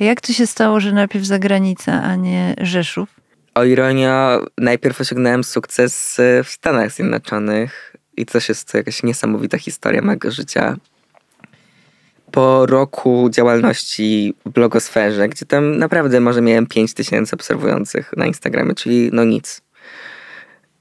[0.00, 3.18] Jak to się stało, że najpierw zagranica, a nie Rzeszów?
[3.58, 9.58] o ironio, najpierw osiągnąłem sukces y, w Stanach Zjednoczonych i też jest to jakaś niesamowita
[9.58, 10.76] historia mojego życia.
[12.30, 18.74] Po roku działalności w blogosferze, gdzie tam naprawdę może miałem 5 tysięcy obserwujących na Instagramie,
[18.74, 19.60] czyli no nic.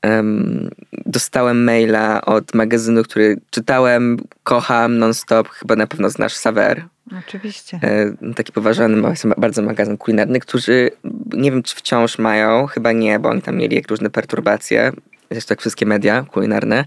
[0.02, 0.70] Em,
[1.06, 6.86] dostałem maila od magazynu, który czytałem, kocham non-stop, chyba na pewno znasz Saver.
[7.28, 7.80] Oczywiście.
[7.84, 10.90] E, taki poważany bardzo magazyn kulinarny, którzy
[11.34, 14.92] nie wiem, czy wciąż mają, chyba nie, bo oni tam mieli jak różne perturbacje,
[15.32, 16.86] zresztą jak wszystkie media kulinarne,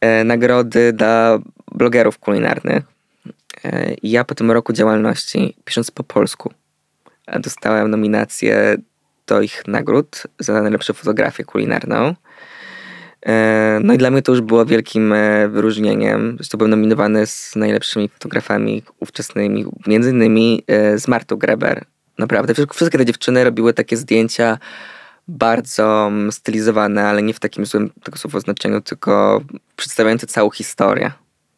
[0.00, 1.38] e, nagrody dla
[1.72, 2.82] blogerów kulinarnych.
[3.64, 6.52] E, ja po tym roku działalności, pisząc po polsku,
[7.40, 8.76] dostałem nominację
[9.26, 12.14] do ich nagród za najlepszą fotografię kulinarną.
[13.26, 16.34] E, No i dla mnie to już było wielkim e, wyróżnieniem.
[16.36, 21.84] Zresztą byłem nominowany z najlepszymi fotografami ówczesnymi, między innymi e, z Martą Greber.
[22.18, 24.58] Naprawdę, wszystkie- te dziewczyny robiły takie zdjęcia
[25.28, 29.40] bardzo mm, stylizowane, ale nie w takim złym tego słowa znaczeniu, tylko
[29.76, 31.12] przedstawiające całą historię.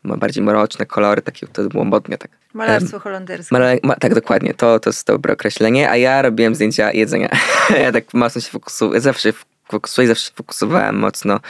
[0.06, 2.30] Ma bardziej mroczne kolory, takie wtedy było modnie tak.
[2.54, 3.54] Malarstwo holenderskie.
[3.54, 4.54] Male, ma, tak, dokładnie.
[4.54, 5.90] To, to jest dobre określenie.
[5.90, 7.28] A ja robiłem zdjęcia jedzenia.
[7.84, 9.00] ja tak mocno się fokusuję.
[9.00, 9.32] Zawsze
[9.68, 11.40] fokusuję, zawsze fokusowałem mocno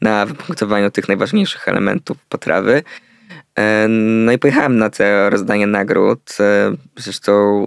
[0.00, 2.82] na wypunktowaniu tych najważniejszych elementów potrawy.
[3.88, 6.36] No i pojechałem na te rozdanie nagród.
[6.40, 7.66] E, Zresztą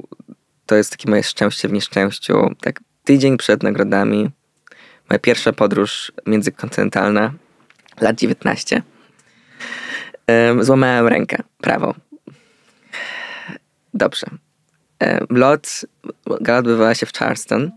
[0.66, 2.56] to jest takie moje szczęście w nieszczęściu.
[2.62, 4.30] Tak tydzień przed nagrodami.
[5.10, 7.34] Moja pierwsza podróż międzykontynentalna,
[8.02, 8.82] lat 19.
[10.30, 11.94] Em, Złamałem rękę prawą.
[13.94, 14.28] Dobrze.
[15.30, 15.86] Lot,
[16.42, 17.72] gala odbywała się w Charleston,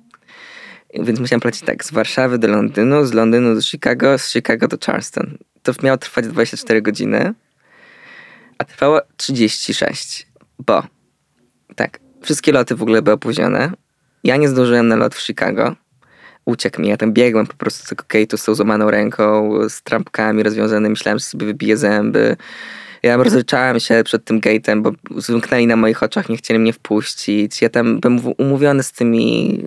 [0.95, 4.77] więc musiałem polecieć tak, z Warszawy do Londynu, z Londynu do Chicago, z Chicago do
[4.87, 5.39] Charleston.
[5.63, 7.35] To miało trwać 24 godziny,
[8.59, 10.27] a trwało 36,
[10.59, 10.83] bo
[11.77, 13.73] tak, wszystkie loty w ogóle były opóźnione.
[14.25, 15.77] Ja nie zdążyłem na lot w Chicago.
[16.45, 20.43] Uciekł mi, ja tam biegłem po prostu z gate'u z tą złamaną ręką, z trampkami
[20.43, 22.37] rozwiązanymi, myślałem, że sobie wybiję zęby.
[23.03, 27.63] Ja rozryczałem się przed tym gate'em, bo zamknęli na moich oczach, nie chcieli mnie wpuścić.
[27.63, 29.59] Ja tam byłem umówiony z tymi,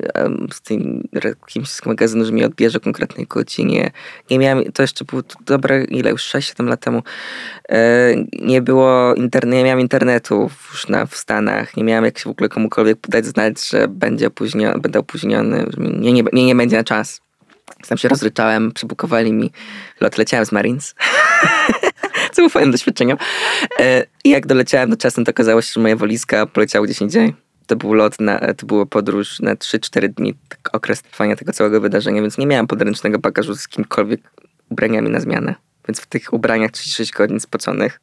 [0.53, 1.07] z tym
[1.47, 3.91] kimś z magazynu, że mnie odbierze konkretnej godzinie.
[4.29, 7.03] Nie miałem, to jeszcze było dobre, ile już 6-7 lat temu.
[7.69, 11.77] E, nie było internetu, nie miałem internetu już na, w Stanach.
[11.77, 15.83] Nie miałem jak się w ogóle komukolwiek dać znać, że będzie opóźniony, będę opóźniony, że
[15.83, 17.24] nie, nie, nie będzie na czas.
[17.87, 19.51] Tam się rozryczałem, przebukowali mi
[20.01, 20.95] lot, leciałem z Marines.
[22.33, 23.17] Co było fajnym doświadczeniem.
[23.79, 27.33] E, I jak doleciałem do czasem, to okazało się, że moja walizka poleciała gdzieś indziej.
[27.67, 31.81] To był lot, na, to była podróż na 3-4 dni, tak okres trwania tego całego
[31.81, 34.21] wydarzenia, więc nie miałem podręcznego bagażu z kimkolwiek
[34.69, 35.55] ubraniami na zmianę.
[35.87, 38.01] Więc w tych ubraniach 36 godzin spoconych,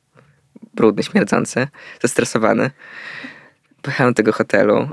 [0.75, 1.69] brudny, śmierdzący,
[2.03, 2.71] zestresowany,
[3.83, 4.89] pojechałem do tego hotelu.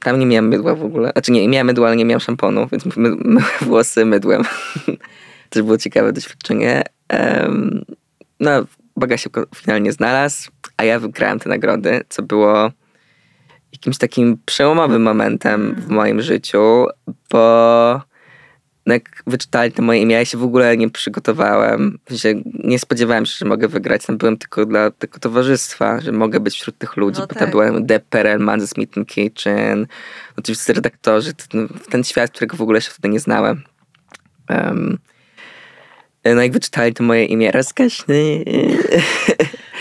[0.00, 1.12] Tam nie miałem mydła w ogóle.
[1.12, 4.42] Znaczy nie, miałem mydła, ale nie miałem szamponu, więc my, włosy mydłem.
[5.50, 6.82] Też było ciekawe doświadczenie.
[8.40, 8.50] No,
[8.96, 12.70] Baga się finalnie znalazł, a ja wygrałem te nagrody, co było
[13.72, 16.86] jakimś takim przełomowym momentem w moim życiu,
[17.30, 18.00] bo
[18.86, 21.98] no jak wyczytali to moje imię, ja się w ogóle nie przygotowałem.
[22.64, 24.06] Nie spodziewałem się, że mogę wygrać.
[24.06, 27.38] Tam byłem tylko dla tego towarzystwa, że mogę być wśród tych ludzi, No tak.
[27.38, 29.86] tam byłem Deb Perelman ze Smith Kitchen,
[30.36, 33.62] oczywiście redaktorzy, ten, ten świat, którego w ogóle się wtedy nie znałem.
[34.48, 34.98] Em,
[36.24, 38.44] no jak wyczytali to moje imię, rozkaźny,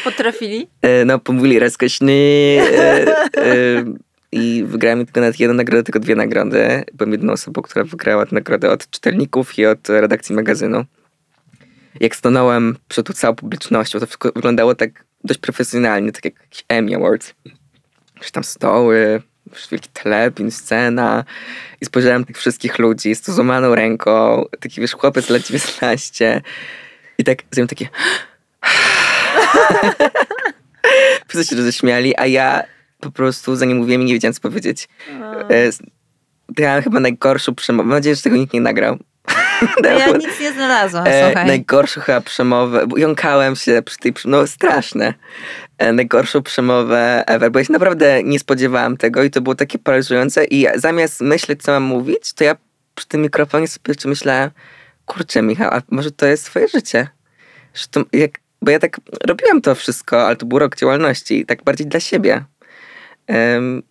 [0.04, 0.68] Potrafili?
[0.82, 2.14] E, no pomówili rozkośny
[2.62, 3.06] e,
[3.38, 3.84] e,
[4.36, 6.84] i wygrałem tylko nawet jedną nagrodę, tylko dwie nagrody.
[6.94, 10.86] Byłem jedyną osobą, która wygrała tę nagrodę od czytelników i od redakcji magazynu.
[12.00, 16.66] Jak stanąłem przed tą całą publicznością, to wszystko wyglądało tak dość profesjonalnie, tak jak jakiś
[16.68, 17.34] Emmy Awards.
[18.22, 19.22] Że tam stoły,
[19.72, 21.24] wielki telebin, scena
[21.82, 26.42] i spojrzałem tych wszystkich ludzi z tą złamaną ręką, taki wiesz, chłopiec lat 19
[27.18, 27.88] i tak zrobiłem takie
[31.28, 32.75] Wszyscy się roześmiali, a ja
[33.06, 34.88] po prostu za nie mówiłem i nie wiedziałem, co powiedzieć.
[36.60, 37.88] Miałem chyba najgorszą przemowę.
[37.88, 38.98] Mam nadzieję, że tego nikt nie nagrał.
[39.84, 41.48] Ja nic nie znalazłam, E, słuchaj.
[41.48, 45.14] najgorszą chyba przemowę, jąkałem się przy tej no straszne.
[45.78, 49.80] E, najgorszą przemowę ever, bo ja się naprawdę nie spodziewałam tego i to było takie
[49.80, 52.56] paraliżujące i zamiast myśleć, co mam mówić, to ja
[52.96, 54.50] przy tym mikrofonie sobie jeszcze myślałem,
[55.06, 57.08] kurczę Michał, a może to jest twoje życie?
[57.74, 58.32] Że to, jak,
[58.62, 58.98] bo ja tak
[59.28, 62.44] robiłam to wszystko, ale to był rok działalności, tak bardziej dla siebie.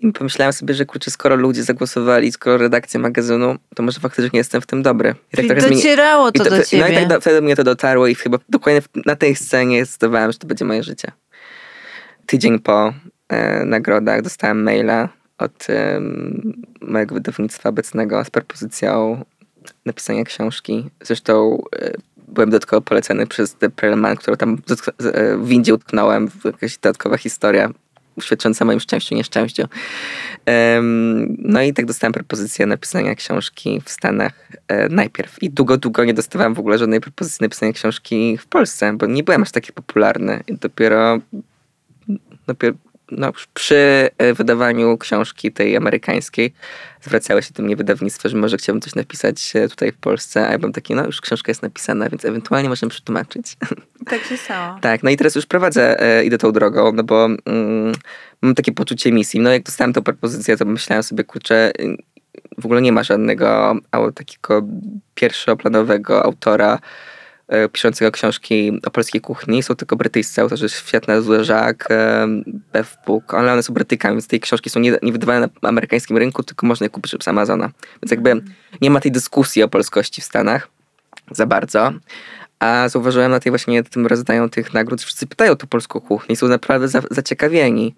[0.00, 4.38] I pomyślałem sobie, że kurczę, skoro ludzie zagłosowali, skoro redakcja magazynu, to może faktycznie nie
[4.38, 5.14] jestem w tym dobry.
[5.32, 6.92] I Czyli trochę zmieni- docierało i to, do No ciebie.
[6.92, 10.38] i tak do, wtedy mnie to dotarło i chyba dokładnie na tej scenie zdecydowałem, że
[10.38, 11.12] to będzie moje życie.
[12.26, 12.94] Tydzień po
[13.28, 15.08] e, nagrodach dostałem maila
[15.38, 19.24] od em, mojego wydawnictwa obecnego z propozycją
[19.86, 20.90] napisania książki.
[21.02, 21.92] Zresztą e,
[22.28, 24.58] byłem dodatkowo polecany przez The Pearl Man, którą tam
[25.14, 26.30] e, w windzie utknąłem.
[26.44, 27.70] Jakaś dodatkowa historia
[28.20, 29.62] świadcząca moim szczęściu, nieszczęściu.
[31.38, 35.42] No i tak dostałem propozycję napisania książki w Stanach e, najpierw.
[35.42, 39.22] I długo, długo nie dostawałem w ogóle żadnej propozycji napisania książki w Polsce, bo nie
[39.22, 40.42] byłem aż taki popularny.
[40.48, 41.18] I dopiero,
[42.46, 42.74] dopiero
[43.18, 46.54] no, przy e, wydawaniu książki tej amerykańskiej
[47.00, 50.52] zwracały się do mnie wydawnictwo, że może chciałbym coś napisać e, tutaj w Polsce, a
[50.52, 53.56] ja byłem taki, no już książka jest napisana, więc ewentualnie możemy przetłumaczyć.
[54.06, 54.78] Tak się stało.
[54.80, 57.92] Tak, no i teraz już prowadzę, e, idę tą drogą, no bo mm,
[58.42, 59.40] mam takie poczucie misji.
[59.40, 61.96] No jak dostałem tę propozycję, to myślałem sobie, kurczę, y,
[62.58, 63.76] w ogóle nie ma żadnego
[64.14, 64.62] takiego
[65.14, 66.78] pierwszoplanowego autora
[67.72, 69.62] piszącego książki o polskiej kuchni.
[69.62, 72.26] Są tylko brytyjscy autorzy, Światna Zleżak, e,
[72.72, 76.16] Bev Book, ale one są Brytykami, więc te książki są nie, nie wydawane na amerykańskim
[76.16, 77.70] rynku, tylko można je kupić z Amazona.
[78.02, 78.42] Więc jakby
[78.80, 80.68] nie ma tej dyskusji o polskości w Stanach
[81.30, 81.92] za bardzo.
[82.58, 86.48] A zauważyłem na tej właśnie tym rozdają tych nagród, wszyscy pytają o polską kuchnię są
[86.48, 87.94] naprawdę za, zaciekawieni.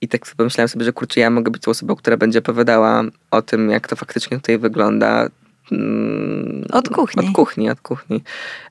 [0.00, 3.42] I tak pomyślałem sobie, że kurczę, ja mogę być tą osobą, która będzie opowiadała o
[3.42, 5.28] tym, jak to faktycznie tutaj wygląda.
[5.72, 7.28] Mm, Od kuchni.
[7.28, 8.22] Od kuchni, od kuchni.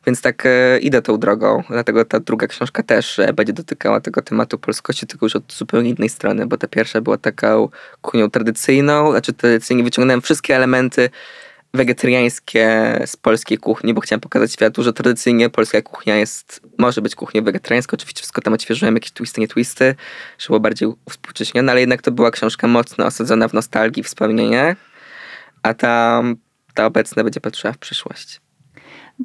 [0.06, 1.64] Więc tak e, idę tą drogą.
[1.70, 5.90] Dlatego ta druga książka też e, będzie dotykała tego tematu polskości, tylko już od zupełnie
[5.90, 7.70] innej strony, bo ta pierwsza była taką
[8.02, 11.10] kuchnią tradycyjną, znaczy tradycyjnie wyciągnąłem wszystkie elementy
[11.74, 17.16] wegetariańskie z polskiej kuchni, bo chciałem pokazać światu, że tradycyjnie polska kuchnia jest, może być
[17.16, 17.96] kuchnią wegetariańską.
[17.96, 19.96] Oczywiście wszystko tam odświeżyłem, jakieś twisty, nie twisty,
[20.38, 24.78] żeby było bardziej uwspółcześnione, ale jednak to była książka mocno osadzona w nostalgii, wspomnieniach,
[25.64, 26.24] a ta,
[26.82, 28.42] ta obecna będzie patrzyła w przyszłość.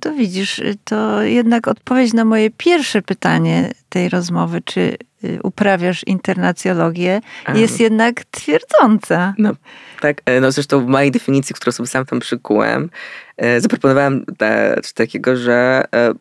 [0.00, 7.20] To widzisz, to jednak odpowiedź na moje pierwsze pytanie tej rozmowy, czy y, uprawiasz internacjologię,
[7.54, 9.34] jest jednak twierdząca.
[9.38, 9.52] No,
[10.00, 12.90] tak, e, no zresztą w mojej definicji, którą sobie sam tam przykułem,
[13.36, 16.14] e, zaproponowałem te, coś takiego, że e,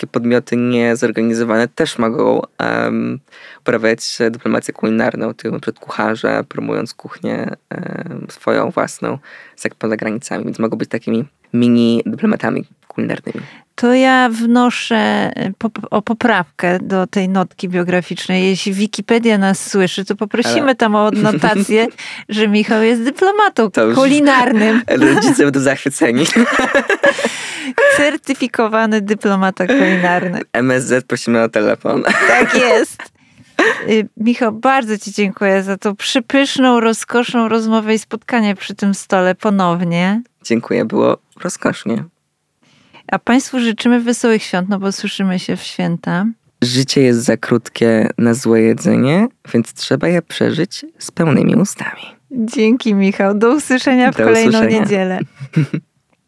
[0.00, 3.20] takie podmioty niezorganizowane też mogą um,
[3.60, 9.18] uprawiać dyplomację kulinarną, typu przykład kucharze, promując kuchnię em, swoją własną,
[9.64, 12.64] jak poza granicami, więc mogą być takimi mini dyplomatami
[12.94, 13.40] kulinarnymi.
[13.74, 15.52] To ja wnoszę y,
[15.90, 18.44] o poprawkę do tej notki biograficznej.
[18.44, 21.86] Jeśli Wikipedia nas słyszy, to poprosimy Ale- tam o odnotację,
[22.28, 24.82] że Michał jest dyplomatą To kulinarnym.
[25.14, 26.24] Rodzice będą zachwyceni.
[27.96, 30.40] Certyfikowany dyplomata kulinarny.
[30.52, 32.02] MSZ prosimy o telefon.
[32.28, 33.02] Tak jest.
[33.88, 39.34] Y, Michał, bardzo Ci dziękuję za tą przypyszną, rozkoszną rozmowę i spotkanie przy tym stole
[39.34, 40.22] ponownie.
[40.44, 42.04] Dziękuję, było rozkosznie.
[43.10, 46.26] A Państwu życzymy wesołych świąt, no bo słyszymy się w święta.
[46.62, 52.02] Życie jest za krótkie na złe jedzenie, więc trzeba je przeżyć z pełnymi ustami.
[52.30, 53.34] Dzięki, Michał.
[53.34, 54.80] Do usłyszenia w Do kolejną usłyszenia.
[54.80, 55.18] niedzielę.